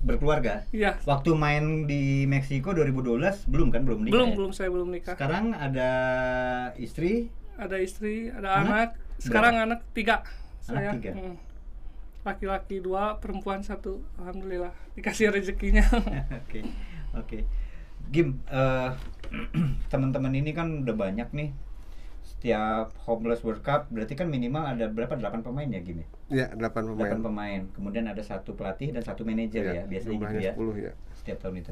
berkeluarga. 0.06 0.62
iya 0.70 0.96
Waktu 1.04 1.34
main 1.34 1.64
di 1.84 2.24
Meksiko 2.24 2.72
2012 2.72 3.50
belum 3.50 3.74
kan 3.74 3.82
belum 3.82 4.06
nikah. 4.06 4.14
belum 4.14 4.30
ya? 4.30 4.36
belum 4.38 4.52
saya 4.54 4.70
belum 4.70 4.90
nikah 4.94 5.16
Sekarang 5.18 5.52
ada 5.52 5.90
istri. 6.78 7.34
ada 7.56 7.76
istri, 7.76 8.30
ada 8.30 8.62
Anak? 8.62 8.70
anak. 8.70 8.90
Sekarang 9.18 9.54
anak 9.58 9.80
tiga. 9.92 10.22
Saya. 10.60 10.94
tiga? 10.94 11.12
Hmm. 11.12 11.36
Laki-laki 12.22 12.82
dua, 12.82 13.18
perempuan 13.18 13.62
satu. 13.62 14.02
Alhamdulillah 14.18 14.74
dikasih 14.94 15.30
rezekinya. 15.30 15.86
Oke. 16.46 16.62
Oke. 17.16 17.40
Gim, 18.06 18.42
eh, 18.46 18.90
teman-teman 19.92 20.34
ini 20.34 20.52
kan 20.52 20.84
udah 20.84 20.94
banyak 20.94 21.30
nih. 21.32 21.50
Setiap 22.26 22.90
Homeless 23.06 23.46
World 23.46 23.62
Cup 23.62 23.86
berarti 23.94 24.18
kan 24.18 24.26
minimal 24.26 24.66
ada 24.66 24.90
berapa? 24.90 25.14
8 25.14 25.46
pemain 25.46 25.70
ya 25.70 25.78
Gim 25.86 26.02
ya? 26.02 26.08
Ya, 26.26 26.48
8 26.58 26.98
pemain. 26.98 27.14
8 27.14 27.22
pemain. 27.22 27.62
Kemudian 27.78 28.10
ada 28.10 28.22
satu 28.26 28.58
pelatih 28.58 28.90
dan 28.90 29.06
satu 29.06 29.22
manajer 29.22 29.62
ya, 29.62 29.84
biasanya 29.86 30.18
gitu 30.26 30.36
ya. 30.42 30.54
10 30.58 30.86
ya. 30.90 30.92
Setiap 31.14 31.38
tahun 31.46 31.62
itu. 31.62 31.72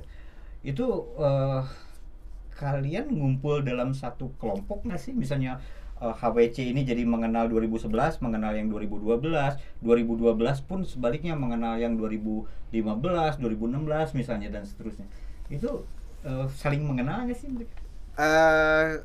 Itu 0.62 0.88
eh, 1.18 1.62
kalian 2.54 3.10
ngumpul 3.10 3.66
dalam 3.66 3.98
satu 3.98 4.30
kelompok 4.38 4.86
nggak 4.86 5.02
sih? 5.02 5.18
Misalnya 5.18 5.58
eh, 5.98 6.14
HWC 6.14 6.70
ini 6.70 6.86
jadi 6.86 7.02
mengenal 7.02 7.50
2011, 7.50 8.22
mengenal 8.22 8.54
yang 8.54 8.70
2012, 8.70 9.58
2012 9.82 10.70
pun 10.70 10.86
sebaliknya 10.86 11.34
mengenal 11.34 11.82
yang 11.82 11.98
2015, 11.98 12.46
2016 12.72 13.42
misalnya 14.14 14.54
dan 14.54 14.64
seterusnya. 14.70 15.10
Itu 15.50 15.90
eh, 16.22 16.46
saling 16.54 16.86
mengenal 16.86 17.26
nggak 17.26 17.38
sih 17.42 17.50
mereka? 17.50 17.82
Eh, 18.14 19.02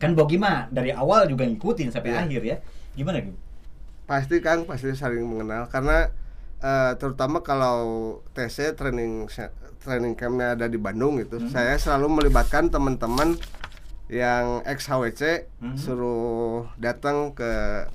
Kan 0.00 0.16
Bogi 0.16 0.34
mah 0.34 0.66
dari 0.68 0.90
awal 0.90 1.28
juga 1.28 1.44
ngikutin 1.44 1.92
sampai 1.92 2.10
Iya. 2.10 2.20
akhir 2.24 2.42
ya. 2.42 2.56
Gimana 2.92 3.20
gitu? 3.20 3.36
pasti 4.02 4.42
Kang 4.42 4.66
pasti 4.66 4.90
saling 4.90 5.22
mengenal 5.22 5.70
karena 5.70 6.10
eh, 6.58 6.92
terutama 6.98 7.40
kalau 7.40 7.78
TC 8.32 8.74
training 8.74 9.30
training 9.78 10.12
campnya 10.12 10.52
ada 10.52 10.66
di 10.66 10.76
Bandung 10.76 11.14
gitu 11.16 11.38
Hmm. 11.38 11.46
saya 11.46 11.78
selalu 11.78 12.18
melibatkan 12.18 12.66
teman-teman 12.66 13.38
yang 14.08 14.66
ex 14.66 14.84
HWC 14.84 15.46
Hmm. 15.56 15.78
suruh 15.78 16.66
datang 16.76 17.30
ke 17.30 17.86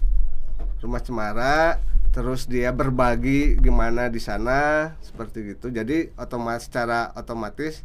rumah 0.79 0.97
Cemara 0.97 1.83
terus 2.09 2.47
dia 2.47 2.71
berbagi 2.71 3.59
gimana 3.59 4.07
di 4.07 4.17
sana 4.17 4.95
seperti 5.01 5.51
gitu 5.51 5.67
jadi 5.67 6.15
otomatis 6.15 6.65
secara 6.65 7.11
otomatis 7.11 7.83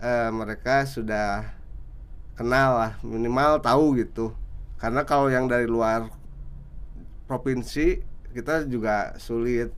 eh, 0.00 0.32
mereka 0.32 0.88
sudah 0.88 1.44
kenal 2.40 2.70
lah 2.72 2.92
minimal 3.04 3.60
tahu 3.60 4.00
gitu 4.00 4.32
karena 4.80 5.04
kalau 5.04 5.28
yang 5.28 5.44
dari 5.44 5.68
luar 5.68 6.08
provinsi 7.28 8.00
kita 8.32 8.64
juga 8.64 9.12
sulit 9.20 9.76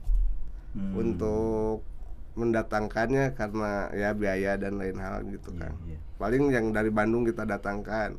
Hmm. 0.73 0.89
untuk 0.97 1.85
mendatangkannya 2.33 3.37
karena 3.37 3.93
ya 3.93 4.09
biaya 4.17 4.57
dan 4.57 4.81
lain 4.81 4.97
hal 4.97 5.21
gitu 5.29 5.53
Iya, 5.53 5.69
kan 5.69 5.73
iya. 5.85 5.97
paling 6.17 6.49
yang 6.49 6.73
dari 6.73 6.89
Bandung 6.89 7.29
kita 7.29 7.45
datangkan 7.45 8.17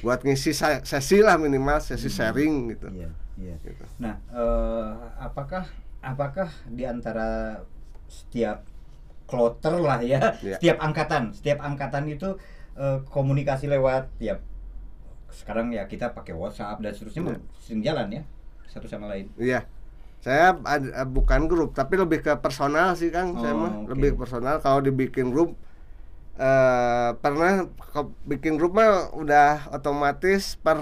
buat 0.00 0.24
ngisi 0.24 0.56
sesi 0.80 1.20
lah 1.20 1.36
minimal 1.36 1.76
sesi 1.76 2.08
sharing 2.08 2.72
gitu 2.72 2.88
Iya, 2.88 3.12
iya. 3.36 3.54
Gitu. 3.60 3.84
Nah, 4.00 4.16
eh, 4.32 4.88
apakah 5.20 5.68
apakah 6.00 6.48
di 6.72 6.88
antara 6.88 7.60
setiap 8.08 8.64
kloter 9.28 9.76
lah 9.76 10.00
ya, 10.00 10.40
Iya. 10.40 10.56
setiap 10.56 10.80
angkatan, 10.80 11.36
setiap 11.36 11.60
angkatan 11.60 12.08
itu 12.08 12.40
eh, 12.80 12.98
komunikasi 13.06 13.68
lewat 13.68 14.08
ya 14.18 14.40
sekarang 15.30 15.70
ya 15.70 15.84
kita 15.84 16.10
pakai 16.10 16.32
WhatsApp 16.32 16.80
dan 16.80 16.90
seterusnya 16.90 17.22
mah 17.22 17.36
sering 17.60 17.84
jalan 17.84 18.08
ya 18.10 18.22
satu 18.66 18.86
sama 18.86 19.06
lain. 19.06 19.30
Iya. 19.36 19.62
Saya 20.20 20.52
eh, 20.52 21.06
bukan 21.06 21.46
grup, 21.46 21.70
tapi 21.72 21.94
lebih 21.96 22.20
ke 22.20 22.32
personal 22.36 22.92
sih 22.94 23.08
Kang. 23.08 23.36
saya 23.36 23.54
Oh, 23.54 23.60
mah 23.60 23.72
oke. 23.84 23.94
lebih 23.94 24.16
personal. 24.16 24.58
Kalau 24.58 24.80
dibikin 24.80 25.30
grup 25.30 25.54
eh 26.40 27.10
pernah 27.20 27.68
bikin 28.24 28.56
grup 28.56 28.72
mah 28.72 29.12
udah 29.12 29.68
otomatis 29.70 30.56
per 30.56 30.78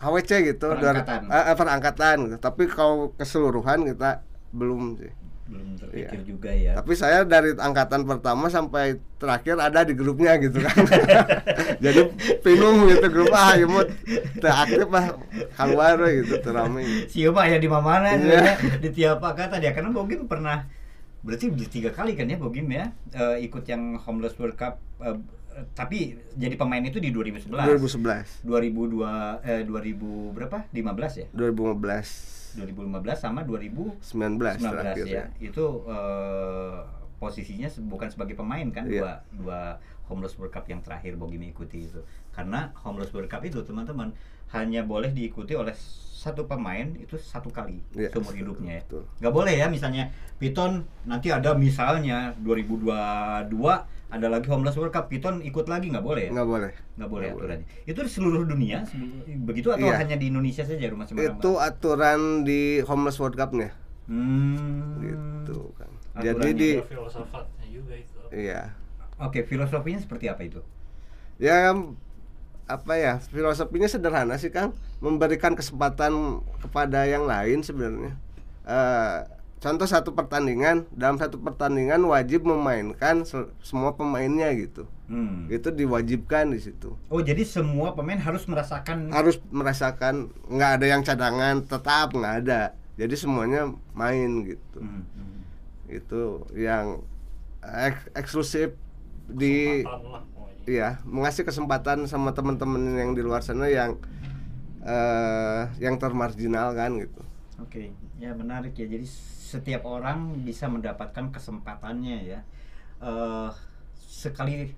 HWC 0.00 0.30
gitu, 0.48 0.72
Per 0.72 0.80
Dua- 0.80 0.96
angkatan. 0.96 1.20
eh, 1.28 1.44
eh, 1.44 1.54
per 1.54 1.68
angkatan 1.68 2.16
gitu. 2.24 2.36
Tapi 2.40 2.62
kalau 2.66 3.12
keseluruhan 3.14 3.84
kita 3.84 4.24
belum 4.50 4.96
sih. 4.96 5.12
Belum 5.50 5.74
terpikir 5.74 6.14
Iya. 6.14 6.22
juga 6.22 6.50
ya. 6.54 6.72
Tapi 6.78 6.92
saya 6.94 7.26
dari 7.26 7.50
angkatan 7.52 8.06
pertama 8.06 8.46
sampai 8.46 8.96
terakhir 9.18 9.58
ada 9.58 9.82
di 9.82 9.92
grupnya 9.92 10.38
gitu 10.38 10.62
kan. 10.62 10.78
Jadi 11.84 12.00
bingung 12.40 12.86
gitu 12.86 13.06
grup 13.10 13.34
ah 13.34 13.52
ya 13.52 13.66
mau 13.66 13.82
teu 14.38 14.46
aktif 14.48 14.86
lah 14.86 15.18
keluar 15.52 15.98
gitu 16.06 16.34
teu 16.38 16.54
rame. 16.54 16.82
Siapa 17.04 17.42
ya 17.44 17.58
di 17.58 17.66
mana 17.66 18.14
Iya. 18.14 18.54
di 18.78 18.88
tiap 18.90 19.18
angkatan 19.18 19.58
ya 19.58 19.74
karena 19.74 19.90
Bogim 19.90 20.24
pernah 20.24 20.70
berarti 21.20 21.52
udah 21.52 21.68
tiga 21.68 21.90
kali 21.92 22.16
kan 22.16 22.24
ya 22.24 22.38
Bogim 22.38 22.70
ya 22.70 22.94
eh, 23.12 23.44
ikut 23.44 23.66
yang 23.66 23.98
Homeless 24.00 24.38
World 24.38 24.56
Cup 24.56 24.78
eh, 25.04 25.18
tapi 25.74 26.16
jadi 26.32 26.54
pemain 26.56 26.80
itu 26.80 26.96
di 26.96 27.10
2011. 27.12 27.50
2011 27.52 28.46
2002 28.46 29.44
eh 29.44 29.60
2000 29.66 30.32
berapa? 30.32 30.64
15 30.70 31.20
ya? 31.20 31.26
2015 31.34 32.39
2015 32.56 33.14
sama 33.14 33.40
2019 33.42 34.00
19 34.00 34.58
terakhir 34.58 35.04
ya. 35.06 35.14
ya. 35.14 35.24
Itu 35.38 35.84
eh, 35.86 36.78
posisinya 37.16 37.68
bukan 37.86 38.08
sebagai 38.08 38.34
pemain 38.34 38.64
kan 38.72 38.88
Iya. 38.88 39.00
dua 39.00 39.12
dua 39.36 39.60
Homeless 40.08 40.34
World 40.34 40.50
Cup 40.50 40.66
yang 40.66 40.80
terakhir 40.80 41.14
Bogi 41.14 41.38
mengikuti 41.38 41.86
itu. 41.86 42.00
Karena 42.32 42.72
Homeless 42.82 43.12
World 43.12 43.28
Cup 43.28 43.44
itu 43.44 43.62
teman-teman 43.62 44.10
hanya 44.50 44.82
boleh 44.82 45.14
diikuti 45.14 45.54
oleh 45.54 45.70
satu 46.20 46.44
pemain 46.44 46.84
itu 46.98 47.16
satu 47.16 47.48
kali 47.48 47.80
Iya, 47.94 48.10
seumur 48.12 48.34
hidupnya 48.34 48.76
ya. 48.76 48.82
betul. 48.84 49.02
Nggak 49.22 49.32
boleh 49.32 49.54
ya 49.56 49.66
misalnya 49.70 50.04
Piton 50.36 50.82
nanti 51.06 51.30
ada 51.30 51.54
misalnya 51.54 52.34
2022 52.42 53.46
ada 54.10 54.26
lagi 54.26 54.46
Homeless 54.46 54.74
World 54.74 54.90
Cup, 54.90 55.06
Piton 55.06 55.38
ikut 55.40 55.64
lagi 55.64 55.86
nggak 55.88 56.02
boleh 56.02 56.22
ya? 56.26 56.30
nggak 56.30 56.44
boleh 56.44 56.70
Nggak 56.94 57.08
boleh 57.08 57.26
Nggak 57.26 57.38
aturannya. 57.40 57.66
Itu 57.84 58.00
di 58.00 58.10
seluruh 58.10 58.42
dunia 58.44 58.78
begitu 59.40 59.70
atau 59.70 59.86
Iya. 59.86 59.96
hanya 59.96 60.16
di 60.16 60.26
Indonesia 60.26 60.62
saja 60.62 60.84
rumah 60.86 61.06
Semarang? 61.06 61.38
itu 61.38 61.50
Pak? 61.52 61.62
aturan 61.64 62.20
di 62.42 62.60
homeless 62.82 63.16
world 63.16 63.34
cup-nya 63.34 63.70
Hmm. 64.04 64.98
gitu 64.98 65.70
kan 65.74 65.86
Aturannya. 66.12 66.22
jadi 66.36 66.48
di 66.52 66.70
filosofatnya 66.82 67.66
juga 67.66 67.94
itu. 67.94 68.18
iya 68.30 68.74
Oke, 69.16 69.44
filosofinya 69.44 69.98
seperti 69.98 70.26
apa 70.26 70.42
itu? 70.42 70.60
ya 71.36 71.70
apa 72.66 72.92
ya 72.94 73.18
filosofinya 73.24 73.86
sederhana 73.86 74.34
sih 74.36 74.48
kang 74.48 74.70
memberikan 74.98 75.52
kesempatan 75.52 76.12
kepada 76.58 77.02
yang 77.04 77.24
lain 77.24 77.60
sebenarnya 77.60 78.14
Eh, 78.62 79.18
contoh 79.60 79.84
satu 79.84 80.10
pertandingan 80.10 80.88
dalam 80.90 81.14
satu 81.14 81.36
pertandingan 81.36 82.00
wajib 82.02 82.42
memainkan 82.42 83.22
se- 83.22 83.52
semua 83.60 83.92
pemainnya 83.92 84.48
gitu 84.52 84.88
Hmm. 85.04 85.50
itu 85.50 85.68
diwajibkan 85.68 86.48
di 86.48 86.62
situ 86.62 86.94
Oh, 87.06 87.18
jadi 87.18 87.42
semua 87.42 87.92
pemain 87.92 88.14
harus 88.16 88.46
merasakan 88.46 89.10
harus 89.10 89.42
merasakan 89.50 90.30
nggak 90.46 90.70
ada 90.78 90.86
yang 90.86 91.02
cadangan 91.02 91.60
tetap 91.60 92.10
nggak 92.10 92.34
ada 92.40 92.60
jadi 92.94 93.14
semuanya 93.14 93.68
main 93.90 94.46
gitu 94.46 94.78
Hmm, 94.78 95.02
hmm. 95.04 95.38
itu 95.90 96.22
yang 96.54 97.02
ek- 97.60 98.14
eksklusif 98.14 98.72
di 99.26 99.82
iya 100.64 101.02
mengasih 101.02 101.42
kesempatan 101.42 102.06
sama 102.06 102.30
teman-teman 102.30 102.78
yang 102.94 103.10
di 103.10 103.20
luar 103.20 103.42
sana 103.42 103.66
yang 103.66 103.98
eh 104.80 105.62
yang 105.78 105.98
termarginal 105.98 106.72
kan 106.72 106.96
gitu 106.96 107.20
Oke, 107.60 107.92
ya 108.16 108.32
menarik 108.32 108.72
ya. 108.72 108.88
Jadi 108.88 109.04
setiap 109.50 109.82
orang 109.82 110.46
bisa 110.46 110.70
mendapatkan 110.70 111.34
kesempatannya 111.34 112.18
ya. 112.22 112.40
eh 113.02 113.50
sekali 113.98 114.70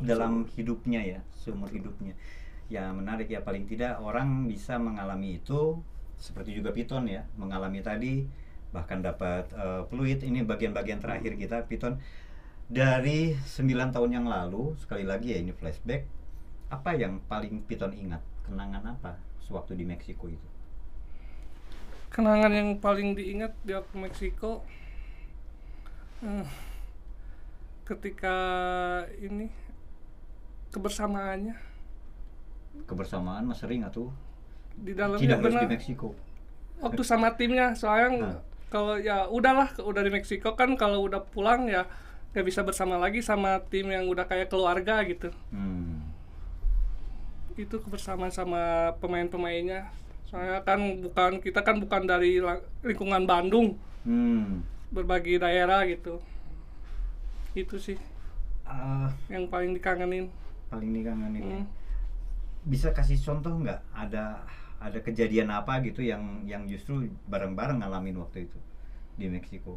dalam 0.00 0.48
hidupnya 0.56 1.00
ya, 1.04 1.20
seumur 1.36 1.68
hidupnya. 1.68 2.16
Ya 2.72 2.88
menarik 2.94 3.28
ya 3.28 3.44
paling 3.44 3.66
tidak 3.68 3.98
orang 4.00 4.46
bisa 4.48 4.78
mengalami 4.80 5.42
itu 5.42 5.82
seperti 6.16 6.56
juga 6.56 6.70
Piton 6.72 7.04
ya, 7.10 7.26
mengalami 7.36 7.80
tadi 7.84 8.24
bahkan 8.72 9.04
dapat 9.04 9.50
eh, 9.52 9.82
peluit. 9.90 10.24
Ini 10.24 10.46
bagian-bagian 10.48 11.00
terakhir 11.04 11.36
kita 11.36 11.68
Piton. 11.68 12.00
Dari 12.70 13.34
9 13.34 13.66
tahun 13.90 14.10
yang 14.14 14.26
lalu 14.30 14.78
sekali 14.78 15.02
lagi 15.02 15.34
ya 15.34 15.42
ini 15.42 15.50
flashback 15.50 16.06
apa 16.70 16.94
yang 16.94 17.18
paling 17.26 17.66
Piton 17.66 17.90
ingat? 17.92 18.22
Kenangan 18.46 18.94
apa 18.94 19.18
sewaktu 19.42 19.74
di 19.74 19.82
Meksiko 19.82 20.30
itu 20.30 20.59
kenangan 22.10 22.50
yang 22.50 22.68
paling 22.76 23.14
diingat 23.14 23.54
di 23.62 23.72
waktu 23.72 23.94
Meksiko 23.96 24.66
eh, 26.20 26.46
ketika 27.86 28.36
ini 29.18 29.50
kebersamaannya. 30.70 31.56
Kebersamaan 32.86 33.46
mas 33.46 33.58
sering 33.58 33.82
atau 33.82 34.14
di 34.78 34.94
dalamnya 34.94 35.38
benar. 35.38 35.66
di 35.66 35.70
Meksiko. 35.70 36.14
Waktu 36.80 37.02
sama 37.02 37.34
timnya 37.34 37.74
soalnya 37.74 38.08
Nah. 38.10 38.38
kalau 38.70 38.94
ya 38.96 39.26
udahlah 39.26 39.74
udah 39.78 40.02
di 40.02 40.10
Meksiko 40.10 40.54
kan 40.54 40.74
kalau 40.74 41.02
udah 41.02 41.22
pulang 41.26 41.66
ya 41.66 41.86
nggak 42.30 42.46
bisa 42.46 42.62
bersama 42.62 42.94
lagi 42.94 43.18
sama 43.20 43.58
tim 43.66 43.90
yang 43.90 44.06
udah 44.06 44.26
kayak 44.26 44.46
keluarga 44.48 45.02
gitu. 45.04 45.30
Hmm. 45.50 45.98
itu 47.58 47.76
kebersamaan 47.76 48.32
sama 48.32 48.94
pemain-pemainnya 49.04 49.92
soalnya 50.30 50.62
kan 50.62 50.78
bukan 51.02 51.42
kita 51.42 51.60
kan 51.60 51.82
bukan 51.82 52.06
dari 52.06 52.38
lingkungan 52.82 53.26
Bandung. 53.26 53.74
Hmm. 54.00 54.62
berbagi 54.90 55.36
daerah 55.36 55.84
gitu. 55.84 56.18
Itu 57.52 57.78
sih 57.78 57.98
Ah, 58.64 59.10
yang 59.26 59.46
paling 59.46 59.74
dikangenin. 59.74 60.30
paling 60.66 60.90
dikangenin 60.94 61.42
ya. 61.44 61.58
Hmm. 61.58 61.66
bisa 62.62 62.90
kasih 62.90 63.18
contoh 63.18 63.58
nggak? 63.58 63.82
Ada 63.90 64.38
ada 64.78 64.98
kejadian 64.98 65.50
apa 65.50 65.82
gitu 65.82 66.00
yang 66.00 66.42
yang 66.42 66.64
justru 66.64 67.06
bareng-bareng 67.26 67.82
ngalamin 67.82 68.18
waktu 68.18 68.46
itu 68.46 68.58
di 69.14 69.26
Meksiko? 69.26 69.76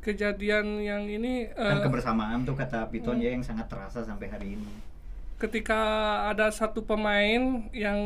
Kejadian 0.00 0.80
yang 0.80 1.06
ini 1.06 1.50
kan 1.52 1.78
eh, 1.78 1.82
kebersamaan 1.82 2.42
tuh 2.42 2.54
kata 2.54 2.86
Piton 2.88 3.18
ya 3.18 3.30
yang 3.30 3.42
sangat 3.42 3.66
terasa 3.70 4.02
sampai 4.02 4.26
hari 4.26 4.54
ini. 4.54 4.66
Ketika 5.38 5.82
ada 6.30 6.50
satu 6.50 6.82
pemain 6.82 7.66
yang 7.70 7.98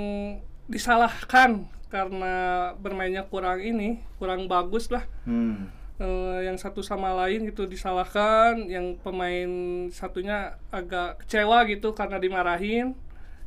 disalahkan 0.66 1.66
karena 1.86 2.34
bermainnya 2.82 3.22
kurang 3.26 3.62
ini 3.62 4.02
kurang 4.18 4.50
bagus 4.50 4.90
lah. 4.90 5.06
Hmm. 5.24 5.70
Eh, 5.96 6.44
yang 6.44 6.60
satu 6.60 6.84
sama 6.84 7.16
lain 7.24 7.48
gitu 7.48 7.64
disalahkan 7.64 8.68
yang 8.68 9.00
pemain 9.00 9.48
satunya 9.88 10.60
agak 10.68 11.24
kecewa 11.24 11.64
gitu 11.70 11.96
karena 11.96 12.20
dimarahin. 12.20 12.92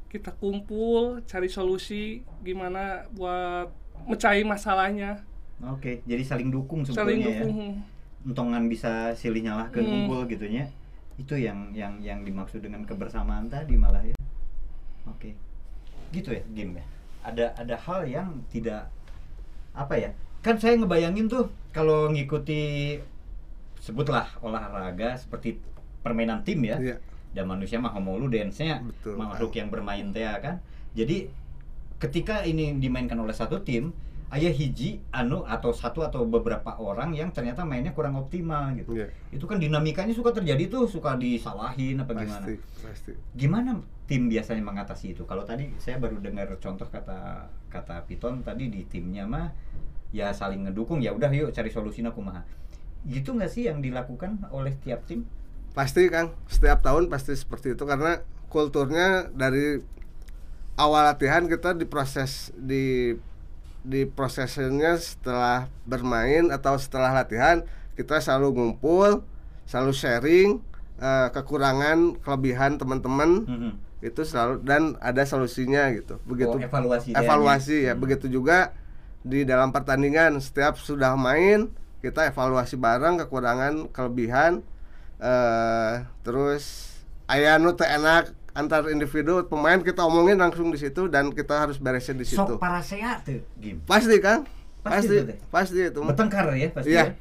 Kita 0.10 0.34
kumpul 0.34 1.22
cari 1.30 1.46
solusi 1.46 2.26
gimana 2.42 3.06
buat 3.14 3.70
mecahin 4.10 4.50
masalahnya. 4.50 5.22
Oke 5.60 6.02
jadi 6.08 6.24
saling 6.26 6.50
dukung 6.50 6.88
saling 6.88 7.22
sebetulnya 7.22 7.28
ya. 7.30 7.42
dukung. 7.46 7.84
Untongan 8.26 8.66
bisa 8.66 9.14
silih 9.14 9.46
nyalah 9.46 9.70
ke 9.70 9.84
Hmm. 9.84 10.08
unggul 10.10 10.26
gitu 10.26 10.48
nya 10.50 10.72
itu 11.20 11.36
yang 11.36 11.76
yang 11.76 12.00
yang 12.00 12.24
dimaksud 12.24 12.64
dengan 12.64 12.82
kebersamaan 12.88 13.52
tadi 13.52 13.76
malah 13.76 14.02
ya. 14.02 14.16
Oke. 15.06 15.36
Gitu 16.10 16.34
ya 16.34 16.42
game 16.56 16.80
ya 16.82 16.86
ada 17.22 17.52
ada 17.54 17.76
hal 17.76 18.04
yang 18.04 18.30
tidak 18.48 18.88
apa 19.72 19.96
ya 19.96 20.10
kan 20.40 20.56
saya 20.56 20.76
ngebayangin 20.76 21.28
tuh 21.28 21.48
kalau 21.70 22.08
ngikuti 22.10 22.96
sebutlah 23.78 24.28
olahraga 24.40 25.16
seperti 25.16 25.60
permainan 26.00 26.44
tim 26.44 26.64
ya 26.64 26.78
Iya. 26.80 26.96
dan 27.32 27.46
manusia 27.46 27.78
mah 27.78 27.92
homolu 27.92 28.28
dance-nya 28.28 28.82
Betul. 28.82 29.16
makhluk 29.16 29.52
yang 29.54 29.68
bermain 29.70 30.10
teh 30.10 30.24
kan 30.40 30.60
jadi 30.92 31.28
ketika 32.00 32.44
ini 32.44 32.80
dimainkan 32.80 33.20
oleh 33.20 33.36
satu 33.36 33.60
tim 33.60 33.92
ayah 34.30 34.54
hiji 34.54 35.02
anu 35.10 35.42
atau 35.44 35.74
satu 35.74 36.06
atau 36.06 36.22
beberapa 36.24 36.78
orang 36.78 37.12
yang 37.12 37.34
ternyata 37.34 37.66
mainnya 37.66 37.92
kurang 37.92 38.16
optimal 38.16 38.72
gitu 38.74 38.96
Iya. 38.96 39.08
itu 39.32 39.44
kan 39.44 39.58
dinamikanya 39.58 40.14
suka 40.14 40.32
terjadi 40.32 40.70
tuh 40.70 40.86
suka 40.86 41.16
disalahin 41.16 42.00
apa 42.00 42.14
gimana 42.16 42.46
pasti 42.46 42.56
pasti 42.80 43.12
gimana 43.36 43.80
tim 44.10 44.26
biasanya 44.26 44.66
mengatasi 44.66 45.14
itu. 45.14 45.30
Kalau 45.30 45.46
tadi 45.46 45.70
saya 45.78 46.02
baru 46.02 46.18
dengar 46.18 46.50
contoh 46.58 46.90
kata 46.90 47.46
kata 47.70 48.10
Piton 48.10 48.42
tadi 48.42 48.74
di 48.74 48.82
timnya 48.90 49.30
mah 49.30 49.54
ya 50.10 50.34
saling 50.34 50.66
ngedukung 50.66 51.06
ya 51.06 51.14
udah 51.14 51.30
yuk 51.30 51.54
cari 51.54 51.70
solusinya 51.70 52.10
kumaha. 52.10 52.42
Gitu 53.06 53.38
nggak 53.38 53.54
sih 53.54 53.70
yang 53.70 53.86
dilakukan 53.86 54.50
oleh 54.50 54.74
tiap 54.82 55.06
tim? 55.06 55.30
Pasti 55.78 56.10
kang. 56.10 56.34
Setiap 56.50 56.82
tahun 56.82 57.06
pasti 57.14 57.38
seperti 57.38 57.78
itu 57.78 57.86
karena 57.86 58.26
kulturnya 58.50 59.30
dari 59.30 59.78
awal 60.74 61.06
latihan 61.06 61.46
kita 61.46 61.78
diproses 61.78 62.50
di 62.58 63.14
di 63.86 64.10
prosesnya 64.10 64.98
setelah 64.98 65.70
bermain 65.86 66.50
atau 66.50 66.76
setelah 66.82 67.14
latihan 67.14 67.62
kita 67.94 68.18
selalu 68.20 68.58
ngumpul 68.58 69.22
selalu 69.70 69.94
sharing 69.94 70.50
eh, 70.98 71.28
kekurangan 71.30 72.18
kelebihan 72.26 72.82
teman-teman. 72.82 73.46
Mhm. 73.46 73.72
Itu 74.00 74.22
selalu 74.24 74.64
dan 74.64 74.96
ada 75.04 75.24
solusinya 75.28 75.92
gitu. 75.92 76.20
Begitu. 76.24 76.56
Oh, 76.56 76.60
evaluasi 76.60 77.12
dia 77.12 77.20
evaluasi 77.20 77.78
ya. 77.88 77.94
Hmm. 77.94 78.02
begitu 78.02 78.32
juga 78.32 78.72
di 79.20 79.44
dalam 79.44 79.76
pertandingan 79.76 80.40
setiap 80.40 80.80
sudah 80.80 81.20
main 81.20 81.68
kita 82.00 82.32
evaluasi 82.32 82.80
bareng 82.80 83.20
kekurangan 83.20 83.92
kelebihan 83.92 84.64
eh 85.20 86.08
terus 86.24 86.96
aya 87.28 87.60
nu 87.60 87.76
teu 87.76 87.84
enak 87.84 88.32
antar 88.56 88.88
individu 88.88 89.44
pemain 89.52 89.84
kita 89.84 90.08
omongin 90.08 90.40
langsung 90.40 90.72
di 90.72 90.80
situ 90.80 91.12
dan 91.12 91.36
kita 91.36 91.68
harus 91.68 91.76
beresin 91.76 92.16
di 92.16 92.24
situ. 92.24 92.40
Sok 92.40 92.56
parasea 92.56 93.20
tuh 93.28 93.44
game 93.60 93.84
pasti 93.84 94.16
kan 94.24 94.48
Pasti 94.80 95.12
pasti 95.12 95.16
itu 95.28 95.34
pasti 95.52 95.80
itu 95.92 96.00
bertengkar 96.00 96.56
ya 96.56 96.72
pasti 96.72 96.90
Iya. 96.96 97.04
ya? 97.04 97.14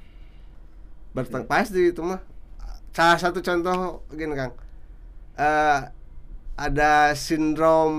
Berteng 1.11 1.43
pasti 1.51 1.91
itu 1.91 2.01
mah. 2.07 2.23
Salah 2.95 3.19
satu 3.19 3.43
contoh 3.43 4.07
gini 4.15 4.39
kang. 4.39 4.55
Eh 5.35 5.79
ada 6.59 7.15
sindrom 7.15 7.95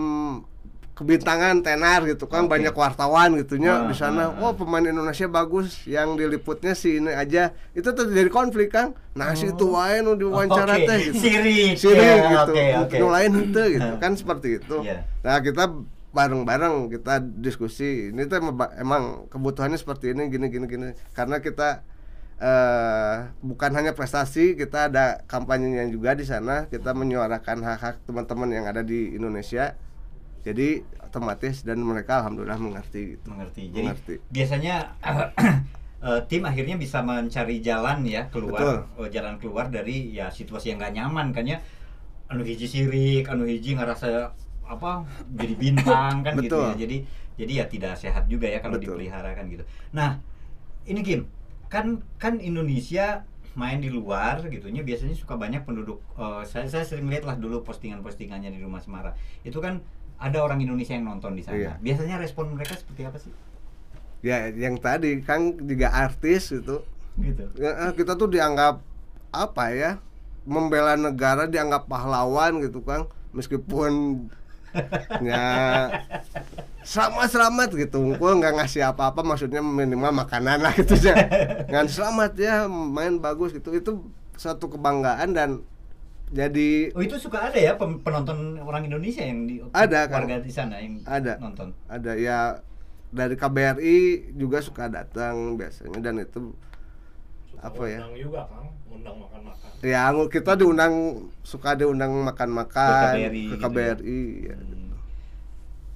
kebintangan 0.91 1.63
tenar 1.63 2.03
gitu 2.03 2.27
kan 2.27 2.43
Oke. 2.43 2.59
banyak 2.59 2.75
wartawan 2.75 3.39
gitunya 3.39 3.71
Ah, 3.71 3.87
di 3.87 3.95
sana. 3.95 4.35
ah, 4.35 4.35
ah. 4.35 4.43
oh 4.43 4.53
pemain 4.53 4.83
Indonesia 4.83 5.31
bagus 5.31 5.87
yang 5.87 6.19
diliputnya 6.19 6.75
si 6.75 6.99
ini 6.99 7.15
aja. 7.15 7.55
Itu 7.71 7.95
terjadi 7.95 8.27
konflik 8.27 8.75
kang 8.75 8.91
nah 9.15 9.31
si 9.31 9.47
itu 9.47 9.63
wae 9.71 10.03
nu 10.03 10.15
diwawancara 10.15 10.75
Oke, 10.75 10.83
teh 10.85 10.99
gitu. 11.07 11.15
sirik, 11.17 11.73
sirik 11.75 12.03
ya, 12.03 12.43
gitu. 12.43 12.53
oke. 12.83 12.95
nu 12.99 13.07
lain 13.07 13.31
henteu 13.31 13.67
gitu 13.71 13.91
kan 13.95 14.11
seperti 14.13 14.59
itu. 14.59 14.75
Iya. 14.83 15.07
nah 15.23 15.39
kita 15.39 15.71
bareng-bareng 16.09 16.91
kita 16.91 17.23
diskusi. 17.23 18.11
Ini 18.11 18.27
tuh 18.27 18.43
emang 18.75 19.29
kebutuhannya 19.31 19.79
seperti 19.79 20.11
ini 20.11 20.27
gini 20.27 20.51
gini 20.51 20.65
gini. 20.67 20.87
Karena 21.15 21.39
kita 21.39 21.87
eh 22.39 23.15
bukan 23.43 23.71
hanya 23.75 23.91
prestasi 23.91 24.55
kita 24.55 24.87
ada 24.87 25.27
kampanyenya 25.27 25.91
juga 25.91 26.15
di 26.15 26.23
sana 26.23 26.71
kita 26.71 26.95
menyuarakan 26.95 27.59
hak-hak 27.67 27.99
teman-teman 28.07 28.47
yang 28.47 28.63
ada 28.63 28.79
di 28.79 29.11
Indonesia 29.11 29.75
jadi 30.39 30.79
otomatis 31.03 31.67
dan 31.67 31.83
mereka 31.83 32.23
alhamdulillah 32.23 32.55
mengerti 32.55 33.19
gitu 33.19 33.27
mengerti 33.27 33.67
jadi 33.75 33.91
Mengerti. 33.91 34.15
biasanya 34.31 34.75
eh, 36.07 36.19
tim 36.31 36.47
akhirnya 36.47 36.79
bisa 36.79 37.03
mencari 37.03 37.59
jalan 37.59 38.07
ya 38.07 38.31
keluar 38.31 38.87
Betul. 38.87 39.03
eh, 39.03 39.09
jalan 39.11 39.35
keluar 39.35 39.67
dari 39.67 40.15
ya 40.15 40.31
situasi 40.31 40.71
yang 40.71 40.79
nggak 40.79 40.95
nyaman 40.95 41.35
kan 41.35 41.43
ya 41.43 41.59
anu 42.31 42.47
hiji 42.47 42.71
sirik 42.71 43.27
anu 43.27 43.43
hiji 43.43 43.75
ngerasa 43.75 44.31
apa 44.63 45.03
jadi 45.35 45.53
bintang 45.59 46.23
kan 46.23 46.39
gitu 46.39 46.55
ya 46.55 46.71
Betul. 46.71 46.79
jadi 46.87 46.97
jadi 47.35 47.51
ya 47.51 47.65
tidak 47.67 47.93
sehat 47.99 48.31
juga 48.31 48.47
ya 48.47 48.63
kalau 48.63 48.79
Betul. 48.79 48.95
dipelihara 48.95 49.35
kan 49.35 49.43
gitu 49.51 49.67
nah 49.91 50.23
ini 50.87 51.03
Kim 51.03 51.27
kan 51.69 52.01
kan 52.17 52.41
Indonesia 52.41 53.23
main 53.53 53.77
di 53.81 53.89
luar 53.89 54.41
gitunya 54.49 54.81
biasanya 54.81 55.13
suka 55.13 55.37
banyak 55.37 55.65
penduduk 55.65 56.01
eh, 56.17 56.43
saya 56.45 56.65
saya 56.65 56.85
sering 56.85 57.09
lihat 57.09 57.25
lah 57.25 57.37
dulu 57.37 57.61
postingan-postingannya 57.61 58.49
di 58.49 58.59
rumah 58.61 58.81
Semara 58.81 59.13
itu 59.45 59.57
kan 59.61 59.81
ada 60.19 60.43
orang 60.43 60.59
Indonesia 60.59 60.91
yang 60.91 61.07
nonton 61.07 61.31
di 61.37 61.41
sana. 61.45 61.55
Iya. 61.55 61.73
biasanya 61.79 62.19
respon 62.19 62.51
mereka 62.51 62.75
seperti 62.75 63.07
apa 63.07 63.17
sih? 63.23 63.31
Ya 64.19 64.51
yang 64.51 64.75
tadi 64.83 65.23
kan 65.23 65.55
juga 65.63 65.95
artis 65.95 66.51
itu 66.51 66.83
gitu. 67.19 67.43
Ya, 67.55 67.95
kita 67.95 68.19
tuh 68.19 68.27
dianggap 68.27 68.83
apa 69.31 69.65
ya 69.71 69.91
membela 70.43 70.99
negara 70.99 71.47
dianggap 71.47 71.87
pahlawan 71.87 72.59
gitu 72.59 72.83
kan 72.83 73.07
meskipun 73.31 74.25
ya 75.27 75.45
selamat 76.89 77.29
selamat 77.29 77.69
gitu 77.77 78.17
gue 78.17 78.31
nggak 78.41 78.53
ngasih 78.57 78.81
apa-apa 78.89 79.21
maksudnya 79.21 79.61
minimal 79.61 80.09
makanan 80.25 80.57
lah 80.65 80.73
gitu 80.73 80.97
ya 80.97 81.13
ngan 81.69 81.85
selamat 81.85 82.33
ya 82.33 82.65
main 82.65 83.21
bagus 83.21 83.53
gitu 83.53 83.69
itu 83.77 84.09
satu 84.33 84.73
kebanggaan 84.73 85.37
dan 85.37 85.61
jadi 86.33 86.89
Oh 86.97 87.01
itu 87.05 87.17
suka 87.21 87.53
ada 87.53 87.57
ya 87.61 87.77
penonton 87.77 88.57
orang 88.61 88.85
Indonesia 88.89 89.21
yang 89.21 89.45
di 89.45 89.61
Ada, 89.73 90.09
kan? 90.09 90.25
warga 90.25 90.41
di 90.41 90.49
sana 90.53 90.77
yang 90.81 91.01
Ada. 91.05 91.37
nonton. 91.37 91.73
ada 91.85 92.13
ya 92.17 92.61
dari 93.09 93.33
KBRI 93.37 93.97
juga 94.37 94.61
suka 94.61 94.89
datang 94.89 95.57
biasanya 95.61 96.01
dan 96.01 96.21
itu 96.25 96.53
Suka 97.49 97.69
Apa 97.69 97.83
ya? 97.85 98.01
undang 98.01 98.17
juga 98.17 98.41
kang 98.49 98.67
undang 98.89 99.15
makan 99.21 99.41
makan 99.45 99.69
ya 99.85 100.01
kita 100.29 100.51
diundang 100.57 100.93
suka 101.45 101.69
diundang 101.77 102.13
makan-makan 102.25 103.13
Ke 103.13 103.13
KBRI 103.13 103.29
ke 103.45 103.53
gitu 103.53 103.61
KBRI 103.61 104.21
ya. 104.49 104.57
Hmm. 104.57 104.89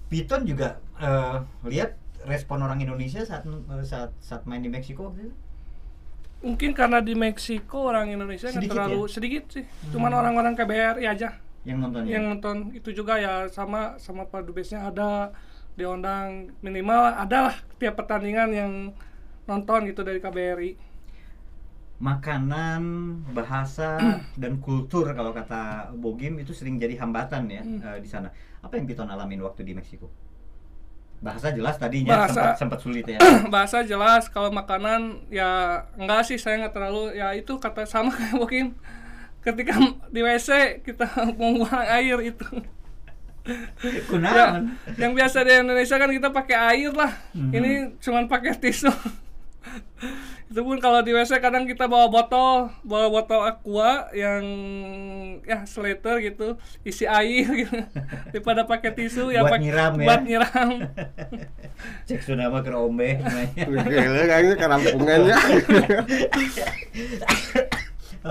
Piton 0.09 0.41
juga 0.45 0.77
eh, 0.99 1.37
lihat 1.65 1.97
respon 2.23 2.63
orang 2.63 2.79
Indonesia 2.79 3.21
saat 3.25 3.43
saat 3.83 4.11
saat 4.19 4.43
main 4.47 4.63
di 4.63 4.69
Meksiko 4.71 5.11
waktu 5.11 5.27
itu. 5.27 5.35
Mungkin 6.43 6.75
karena 6.75 6.99
di 6.99 7.15
Meksiko 7.15 7.87
orang 7.87 8.11
Indonesia 8.11 8.51
Sedikit 8.51 8.75
terlalu 8.75 9.07
ya? 9.07 9.13
sedikit 9.15 9.43
sih. 9.47 9.63
Cuman 9.95 10.11
orang-orang 10.11 10.53
KBRI 10.59 11.05
aja 11.07 11.39
yang 11.63 11.79
nontonnya. 11.79 12.11
yang 12.19 12.23
nonton. 12.27 12.75
Itu 12.75 12.91
juga 12.91 13.15
ya 13.15 13.47
sama 13.47 13.95
sama 13.95 14.27
Pak 14.27 14.43
Dubesnya 14.47 14.91
ada 14.91 15.31
diundang 15.79 16.51
minimal 16.61 17.15
ada 17.17 17.37
lah 17.49 17.55
tiap 17.79 17.95
pertandingan 17.97 18.49
yang 18.51 18.71
nonton 19.47 19.87
gitu 19.87 20.03
dari 20.03 20.19
KBRI. 20.19 20.71
makanan, 22.03 22.81
bahasa 23.31 23.95
dan 24.41 24.59
kultur 24.59 25.07
kalau 25.15 25.31
kata 25.31 25.93
Bogim 25.95 26.35
itu 26.43 26.51
sering 26.51 26.75
jadi 26.75 26.99
hambatan 26.99 27.47
ya 27.47 27.63
Hmm. 27.63 27.79
eh, 27.79 27.99
di 28.03 28.09
sana. 28.11 28.27
Apa 28.59 28.75
yang 28.75 28.85
Piton 28.89 29.07
alamin 29.07 29.39
waktu 29.39 29.63
di 29.63 29.71
Meksiko? 29.71 30.07
Bahasa 31.23 31.55
jelas 31.55 31.79
tadinya 31.79 32.27
Bahasa. 32.27 32.35
sempat 32.35 32.55
sempat 32.59 32.79
sulit 32.83 33.05
ya. 33.07 33.15
Bahasa 33.53 33.79
jelas 33.87 34.27
kalau 34.27 34.51
makanan 34.51 35.23
ya 35.31 35.81
enggak 35.95 36.27
sih 36.27 36.35
saya 36.35 36.59
nggak 36.59 36.75
terlalu 36.75 37.15
ya 37.15 37.31
itu 37.31 37.55
kata 37.55 37.87
sama 37.87 38.11
kayak 38.19 38.35
mungkin 38.35 38.65
ketika 39.39 39.79
di 40.11 40.19
WC 40.19 40.83
kita 40.83 41.07
mau 41.39 41.63
buang 41.63 41.87
air 41.87 42.19
itu. 42.19 42.47
Ya, 44.15 44.63
yang 44.95 45.11
biasa 45.11 45.43
di 45.43 45.51
Indonesia 45.51 45.99
kan 45.99 46.07
kita 46.07 46.31
pakai 46.31 46.55
air 46.75 46.91
lah. 46.95 47.11
Mhm. 47.35 47.51
Ini 47.51 47.71
cuman 47.99 48.27
pakai 48.31 48.55
tisu. 48.55 48.91
Itu 50.53 50.61
pun 50.61 50.77
kalau 50.77 51.01
di 51.01 51.09
WC 51.17 51.41
kadang 51.41 51.65
kita 51.65 51.89
bawa 51.89 52.13
botol, 52.13 52.69
bawa 52.85 53.09
botol 53.09 53.41
aqua 53.41 54.05
yang 54.13 54.45
ya 55.41 55.65
seliter 55.65 56.21
gitu, 56.21 56.61
isi 56.85 57.09
air 57.09 57.49
gitu. 57.65 57.73
Daripada 58.29 58.61
pakai 58.69 58.93
tisu 58.93 59.33
ya 59.33 59.41
Buat 59.41 59.57
nyiram 59.57 59.97
ya. 59.97 60.05
buat 60.05 60.21
nyiram. 60.21 60.69
Cek 62.07 62.21
sudah 62.21 62.53
mah 62.53 62.61
ke 62.61 62.69
ombe. 62.69 63.17
Gila 63.57 64.23
kayaknya 64.29 64.53
kerampungannya 64.53 65.37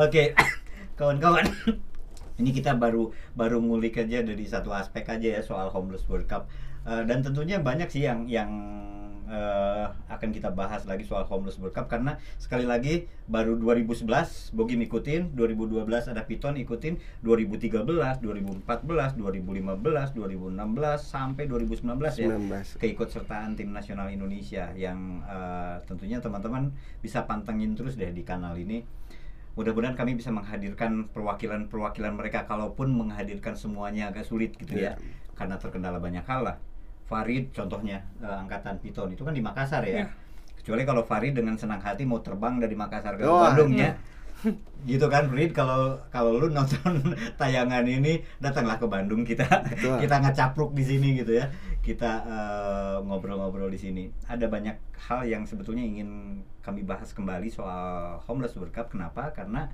Oke, 0.07 0.39
kawan-kawan. 0.95 1.51
Ini 2.39 2.51
kita 2.55 2.79
baru 2.79 3.11
baru 3.35 3.59
ngulik 3.59 3.99
aja 3.99 4.23
dari 4.23 4.47
satu 4.47 4.71
aspek 4.71 5.11
aja 5.11 5.27
ya 5.27 5.43
soal 5.43 5.75
homeless 5.75 6.07
World 6.07 6.31
Cup. 6.31 6.47
Eh, 6.87 7.03
dan 7.03 7.19
tentunya 7.27 7.59
banyak 7.59 7.91
sih 7.91 8.07
yang 8.07 8.31
yang 8.31 8.51
eh, 9.33 9.87
akan 10.13 10.29
kita 10.29 10.53
bahas 10.53 10.85
lagi 10.85 11.09
soal 11.09 11.25
homeless 11.25 11.57
World 11.57 11.73
Cup 11.73 11.89
karena 11.89 12.21
sekali 12.37 12.69
lagi 12.69 13.09
baru 13.25 13.57
2011 13.57 14.53
Bogi 14.53 14.77
ngikutin, 14.77 15.33
2012 15.33 16.13
ada 16.13 16.23
Piton 16.29 16.61
ikutin, 16.61 17.01
2013, 17.25 18.21
2014, 18.21 19.17
2015, 19.17 20.13
2016 20.13 21.01
sampai 21.01 21.45
2019 21.49 22.21
ya 22.21 22.29
19. 22.37 22.77
keikutsertaan 22.77 23.57
tim 23.57 23.73
nasional 23.73 24.13
Indonesia 24.13 24.69
yang 24.77 25.25
eh, 25.25 25.77
tentunya 25.89 26.21
teman-teman 26.21 26.69
bisa 27.01 27.25
pantengin 27.25 27.73
terus 27.73 27.97
deh 27.97 28.13
di 28.13 28.21
kanal 28.23 28.55
ini. 28.61 28.85
Mudah-mudahan 29.53 29.93
kami 29.93 30.17
bisa 30.17 30.33
menghadirkan 30.33 31.13
perwakilan-perwakilan 31.13 32.17
mereka 32.17 32.49
kalaupun 32.49 32.89
menghadirkan 32.89 33.53
semuanya 33.53 34.09
agak 34.09 34.25
sulit 34.25 34.57
gitu 34.57 34.81
ya. 34.81 34.97
Iya. 34.97 35.37
Karena 35.37 35.61
terkendala 35.61 36.01
banyak 36.01 36.25
hal 36.25 36.41
lah. 36.49 36.57
Farid 37.13 37.53
contohnya 37.53 38.01
eh, 38.25 38.37
angkatan 38.41 38.81
Piton 38.81 39.13
itu 39.13 39.21
kan 39.21 39.37
di 39.37 39.45
Makassar 39.45 39.85
ya. 39.85 40.01
Iya. 40.01 40.07
Kecuali 40.57 40.83
kalau 40.89 41.05
Farid 41.05 41.37
dengan 41.37 41.61
senang 41.61 41.85
hati 41.85 42.09
mau 42.09 42.25
terbang 42.25 42.57
dari 42.57 42.73
Makassar 42.73 43.21
ke 43.21 43.29
Wah, 43.29 43.53
Bandung 43.53 43.77
iya. 43.77 43.93
ya. 43.93 43.93
gitu 44.91 45.07
kan 45.13 45.29
Farid 45.29 45.53
kalau 45.53 46.01
kalau 46.09 46.41
lu 46.41 46.49
nonton 46.49 47.15
tayangan 47.41 47.85
ini 47.85 48.25
datanglah 48.41 48.81
ke 48.81 48.89
Bandung 48.89 49.23
kita 49.23 49.47
Betul. 49.47 50.03
kita 50.03 50.17
ngecapruk 50.19 50.73
di 50.73 50.83
sini 50.83 51.21
gitu 51.21 51.37
ya 51.37 51.53
kita 51.85 52.11
eh, 52.25 52.97
ngobrol-ngobrol 53.05 53.69
di 53.69 53.79
sini 53.79 54.05
ada 54.27 54.49
banyak 54.49 54.75
hal 55.07 55.29
yang 55.29 55.45
sebetulnya 55.45 55.85
ingin 55.85 56.43
kami 56.63 56.83
bahas 56.83 57.11
kembali 57.15 57.51
soal 57.51 58.19
homeless 58.27 58.55
World 58.59 58.75
Cup 58.75 58.91
kenapa 58.91 59.31
karena 59.35 59.71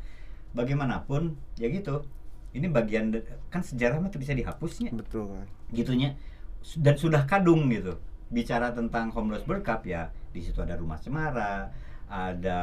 bagaimanapun 0.57 1.37
ya 1.61 1.69
gitu 1.69 2.05
ini 2.57 2.67
bagian 2.69 3.13
kan 3.53 3.61
sejarah 3.61 4.01
mah 4.01 4.09
tuh 4.09 4.21
bisa 4.21 4.33
dihapusnya 4.33 4.89
betul 4.97 5.29
kan 5.29 5.47
gitunya 5.73 6.17
dan 6.79 6.95
sudah 6.99 7.25
kadung 7.25 7.71
gitu. 7.73 7.97
Bicara 8.29 8.75
tentang 8.77 9.09
homeless 9.13 9.45
Cup 9.65 9.85
ya 9.89 10.13
di 10.35 10.45
situ 10.45 10.61
ada 10.61 10.77
rumah 10.77 11.01
cemara 11.01 11.73
ada 12.09 12.61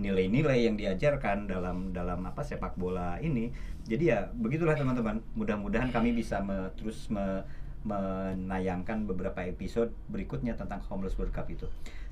nilai-nilai 0.00 0.64
yang 0.64 0.76
diajarkan 0.80 1.44
dalam 1.44 1.92
dalam 1.92 2.24
apa 2.24 2.40
sepak 2.40 2.80
bola 2.80 3.20
ini. 3.20 3.52
Jadi 3.84 4.08
ya 4.08 4.28
begitulah 4.32 4.72
teman-teman. 4.72 5.20
Mudah-mudahan 5.36 5.92
kami 5.92 6.16
bisa 6.16 6.40
me- 6.40 6.72
terus 6.80 7.08
me- 7.12 7.44
menayangkan 7.80 9.08
beberapa 9.08 9.40
episode 9.40 9.92
berikutnya 10.12 10.52
tentang 10.52 10.84
homeless 10.88 11.16
World 11.16 11.32
Cup 11.32 11.48
itu. 11.48 11.64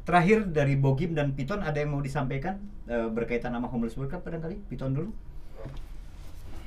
Terakhir 0.09 0.49
dari 0.49 0.81
Bogim 0.81 1.12
dan 1.12 1.37
Piton 1.37 1.61
ada 1.61 1.77
yang 1.77 1.93
mau 1.93 2.01
disampaikan 2.01 2.57
eh, 2.89 3.09
berkaitan 3.12 3.53
sama 3.53 3.69
homeless 3.69 3.97
World 4.01 4.12
Cup 4.12 4.25
barangkali? 4.25 4.64
Piton 4.73 4.97
dulu. 4.97 5.12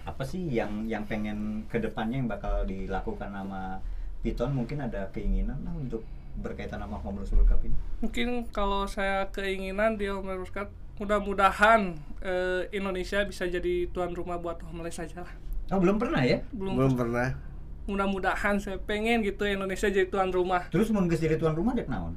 Apa 0.06 0.22
sih 0.26 0.42
yang 0.50 0.86
yang 0.86 1.06
pengen 1.06 1.66
ke 1.70 1.82
depannya 1.82 2.22
yang 2.22 2.30
bakal 2.30 2.66
dilakukan 2.66 3.30
sama 3.34 3.82
Piton 4.22 4.54
mungkin 4.54 4.78
ada 4.80 5.10
keinginan 5.10 5.58
lah 5.62 5.74
untuk 5.74 6.06
berkaitan 6.34 6.78
sama 6.78 6.96
homeless 6.98 7.34
World 7.34 7.46
Cup 7.46 7.62
ini 7.62 7.76
Mungkin 8.00 8.50
kalau 8.50 8.86
saya 8.86 9.28
keinginan 9.30 9.98
di 9.98 10.08
Homeless 10.08 10.38
World 10.40 10.54
Cup 10.54 10.68
mudah-mudahan 10.96 11.98
eh, 12.22 12.70
Indonesia 12.72 13.26
bisa 13.26 13.44
jadi 13.46 13.90
tuan 13.90 14.14
rumah 14.14 14.38
buat 14.38 14.62
homeless 14.62 14.98
saja 14.98 15.26
lah. 15.26 15.34
oh 15.70 15.80
belum 15.80 15.98
pernah 15.98 16.22
ya 16.22 16.46
Belum, 16.54 16.78
belum 16.78 16.94
pernah 16.94 17.34
mudah-mudahan 17.82 18.56
saya 18.56 18.78
pengen 18.80 19.20
gitu 19.22 19.42
Indonesia 19.44 19.90
jadi 19.90 20.06
tuan 20.06 20.30
rumah. 20.30 20.70
terus 20.70 20.88
mau 20.88 21.02
jadi 21.02 21.36
tuan 21.36 21.52
rumah 21.52 21.74
dek 21.74 21.90
naon 21.90 22.14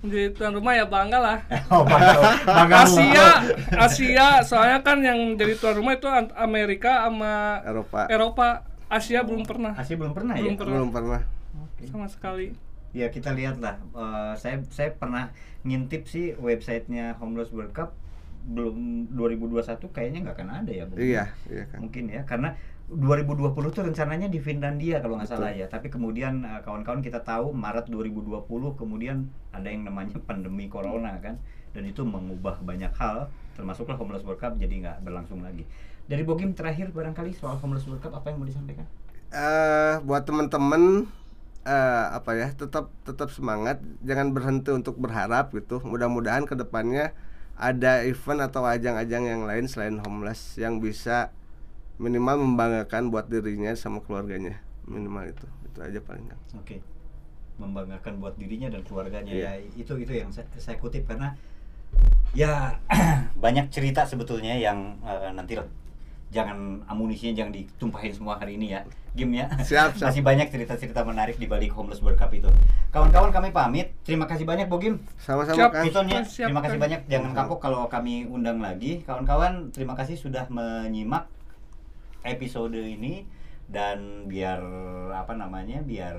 Jadi 0.00 0.32
tuan 0.32 0.54
rumah 0.54 0.72
ya 0.72 0.86
bangga 0.86 1.18
lah. 1.20 1.38
oh 1.74 1.84
bangga 1.84 2.16
bangga 2.46 2.76
Asia, 2.86 3.28
Asia, 3.76 4.28
soalnya 4.40 4.80
kan 4.80 4.96
yang 5.02 5.36
jadi 5.36 5.58
tuan 5.58 5.76
rumah 5.76 5.92
itu 5.92 6.08
Amerika 6.32 7.04
sama 7.04 7.60
Eropa 7.60 8.08
Eropa. 8.08 8.48
Asia 8.88 9.20
belum 9.20 9.44
pernah 9.44 9.76
Asia 9.76 9.94
belum 9.94 10.10
pernah 10.10 10.34
Belum 10.34 10.54
ya 10.54 10.56
pernah. 10.56 10.74
belum 10.78 10.90
pernah. 10.90 11.20
Sama 11.88 12.06
sekali. 12.06 12.52
ya 12.90 13.06
kita 13.06 13.30
lihat 13.30 13.62
lah 13.62 13.78
Eh, 13.94 14.34
saya 14.34 14.58
saya 14.66 14.90
pernah 14.90 15.30
ngintip 15.62 16.10
sih 16.10 16.34
websitenya 16.34 17.14
homeless 17.22 17.54
World 17.54 17.70
Cup. 17.70 17.94
Belum 18.40 19.06
2021 19.14 19.62
kayaknya 19.92 20.18
nggak 20.26 20.36
akan 20.42 20.50
ada 20.64 20.70
ya 20.74 20.84
Bu? 20.88 20.98
iya 20.98 21.30
iya 21.46 21.64
kan. 21.70 21.86
Mungkin 21.86 22.10
ya 22.10 22.26
karena 22.26 22.56
2020 22.90 23.54
tuh 23.70 23.86
rencananya 23.86 24.26
di 24.26 24.42
Finlandia 24.42 24.98
kalau 24.98 25.14
nggak 25.20 25.30
salah 25.30 25.54
ya. 25.54 25.70
Tapi 25.70 25.86
kemudian 25.86 26.42
eh, 26.42 26.60
kawan-kawan 26.66 26.98
kita 26.98 27.22
tahu 27.22 27.54
Maret 27.54 27.86
2020 27.86 28.42
kemudian 28.74 29.30
ada 29.54 29.70
yang 29.70 29.86
namanya 29.86 30.18
pandemi 30.28 30.66
corona 30.66 31.14
kan. 31.22 31.38
Dan 31.70 31.86
itu 31.86 32.02
mengubah 32.02 32.58
banyak 32.66 32.90
hal 32.98 33.30
termasuklah 33.54 33.94
homeless 33.94 34.26
World 34.26 34.42
Cup 34.42 34.58
jadi 34.58 34.74
nggak 34.82 35.06
berlangsung 35.06 35.46
lagi. 35.46 35.62
Dari 36.10 36.26
Bogim 36.26 36.58
terakhir 36.58 36.90
barangkali 36.90 37.38
soal 37.38 37.54
homeless 37.62 37.86
World 37.86 38.02
Cup 38.02 38.18
apa 38.18 38.34
yang 38.34 38.42
mau 38.42 38.48
disampaikan? 38.50 38.82
Eh 39.30 40.02
buat 40.02 40.26
teman-teman 40.26 41.06
eh, 41.64 42.04
apa 42.10 42.30
ya 42.36 42.48
tetap 42.52 42.88
tetap 43.04 43.28
semangat 43.30 43.80
jangan 44.00 44.32
berhenti 44.32 44.70
untuk 44.72 44.96
berharap 44.96 45.52
gitu 45.52 45.80
mudah-mudahan 45.84 46.48
ke 46.48 46.56
depannya 46.56 47.12
ada 47.60 48.00
event 48.08 48.40
atau 48.48 48.64
ajang-ajang 48.64 49.24
yang 49.28 49.42
lain 49.44 49.68
selain 49.68 50.00
homeless 50.00 50.56
yang 50.56 50.80
bisa 50.80 51.28
minimal 52.00 52.40
membanggakan 52.40 53.12
buat 53.12 53.28
dirinya 53.28 53.76
sama 53.76 54.00
keluarganya 54.00 54.56
minimal 54.88 55.28
itu 55.28 55.46
itu 55.70 55.78
aja 55.78 56.00
paling. 56.02 56.26
Oke. 56.58 56.82
Membanggakan 57.60 58.18
buat 58.18 58.34
dirinya 58.40 58.72
dan 58.72 58.80
keluarganya 58.82 59.30
Iya. 59.30 59.52
ya. 59.60 59.68
Itu 59.76 59.94
itu 60.00 60.12
yang 60.16 60.32
saya, 60.32 60.48
saya 60.56 60.80
kutip 60.80 61.04
karena 61.04 61.36
ya 62.32 62.80
banyak 63.44 63.68
cerita 63.68 64.08
sebetulnya 64.08 64.56
yang 64.56 64.96
eh, 65.04 65.30
nanti 65.36 65.60
jangan 66.30 66.86
amunisinya 66.86 67.42
jangan 67.42 67.52
ditumpahin 67.52 68.14
semua 68.14 68.38
hari 68.38 68.54
ini 68.54 68.74
ya. 68.74 68.86
Game 69.10 69.34
ya. 69.34 69.50
Siap, 69.58 69.98
siap. 69.98 70.06
masih 70.10 70.22
banyak 70.22 70.46
cerita-cerita 70.54 71.02
menarik 71.02 71.34
di 71.34 71.50
balik 71.50 71.74
homeless 71.74 71.98
world 71.98 72.14
cup 72.14 72.30
itu. 72.30 72.46
Kawan-kawan 72.94 73.34
kami 73.34 73.50
pamit. 73.50 73.90
Terima 74.06 74.30
kasih 74.30 74.46
banyak 74.46 74.70
Bogim 74.70 75.02
sama-sama 75.18 75.58
Siap. 75.58 75.70
Kang 75.74 75.84
Pitonnya, 75.90 76.20
Siap, 76.22 76.46
terima 76.46 76.62
kasih 76.62 76.78
banyak. 76.78 77.00
Jangan 77.10 77.30
kapok 77.34 77.58
kalau 77.58 77.90
kami 77.90 78.30
undang 78.30 78.62
lagi. 78.62 79.02
Kawan-kawan 79.02 79.74
terima 79.74 79.98
kasih 79.98 80.14
sudah 80.14 80.46
menyimak 80.46 81.26
episode 82.22 82.78
ini. 82.78 83.26
Dan 83.70 84.26
biar 84.26 84.62
apa 85.14 85.34
namanya 85.34 85.82
biar 85.82 86.18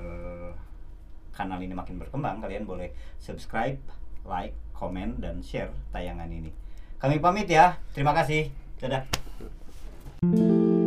kanal 1.32 1.60
ini 1.60 1.72
makin 1.72 2.00
berkembang 2.00 2.40
kalian 2.40 2.64
boleh 2.64 2.92
subscribe 3.20 3.76
like 4.24 4.52
komen 4.76 5.20
dan 5.20 5.40
share 5.40 5.72
tayangan 5.92 6.28
ini. 6.28 6.52
Kami 7.00 7.20
pamit 7.20 7.48
ya. 7.48 7.80
Terima 7.96 8.12
kasih. 8.12 8.52
Dadah 8.80 9.04
Thank 10.22 10.38
you. 10.38 10.81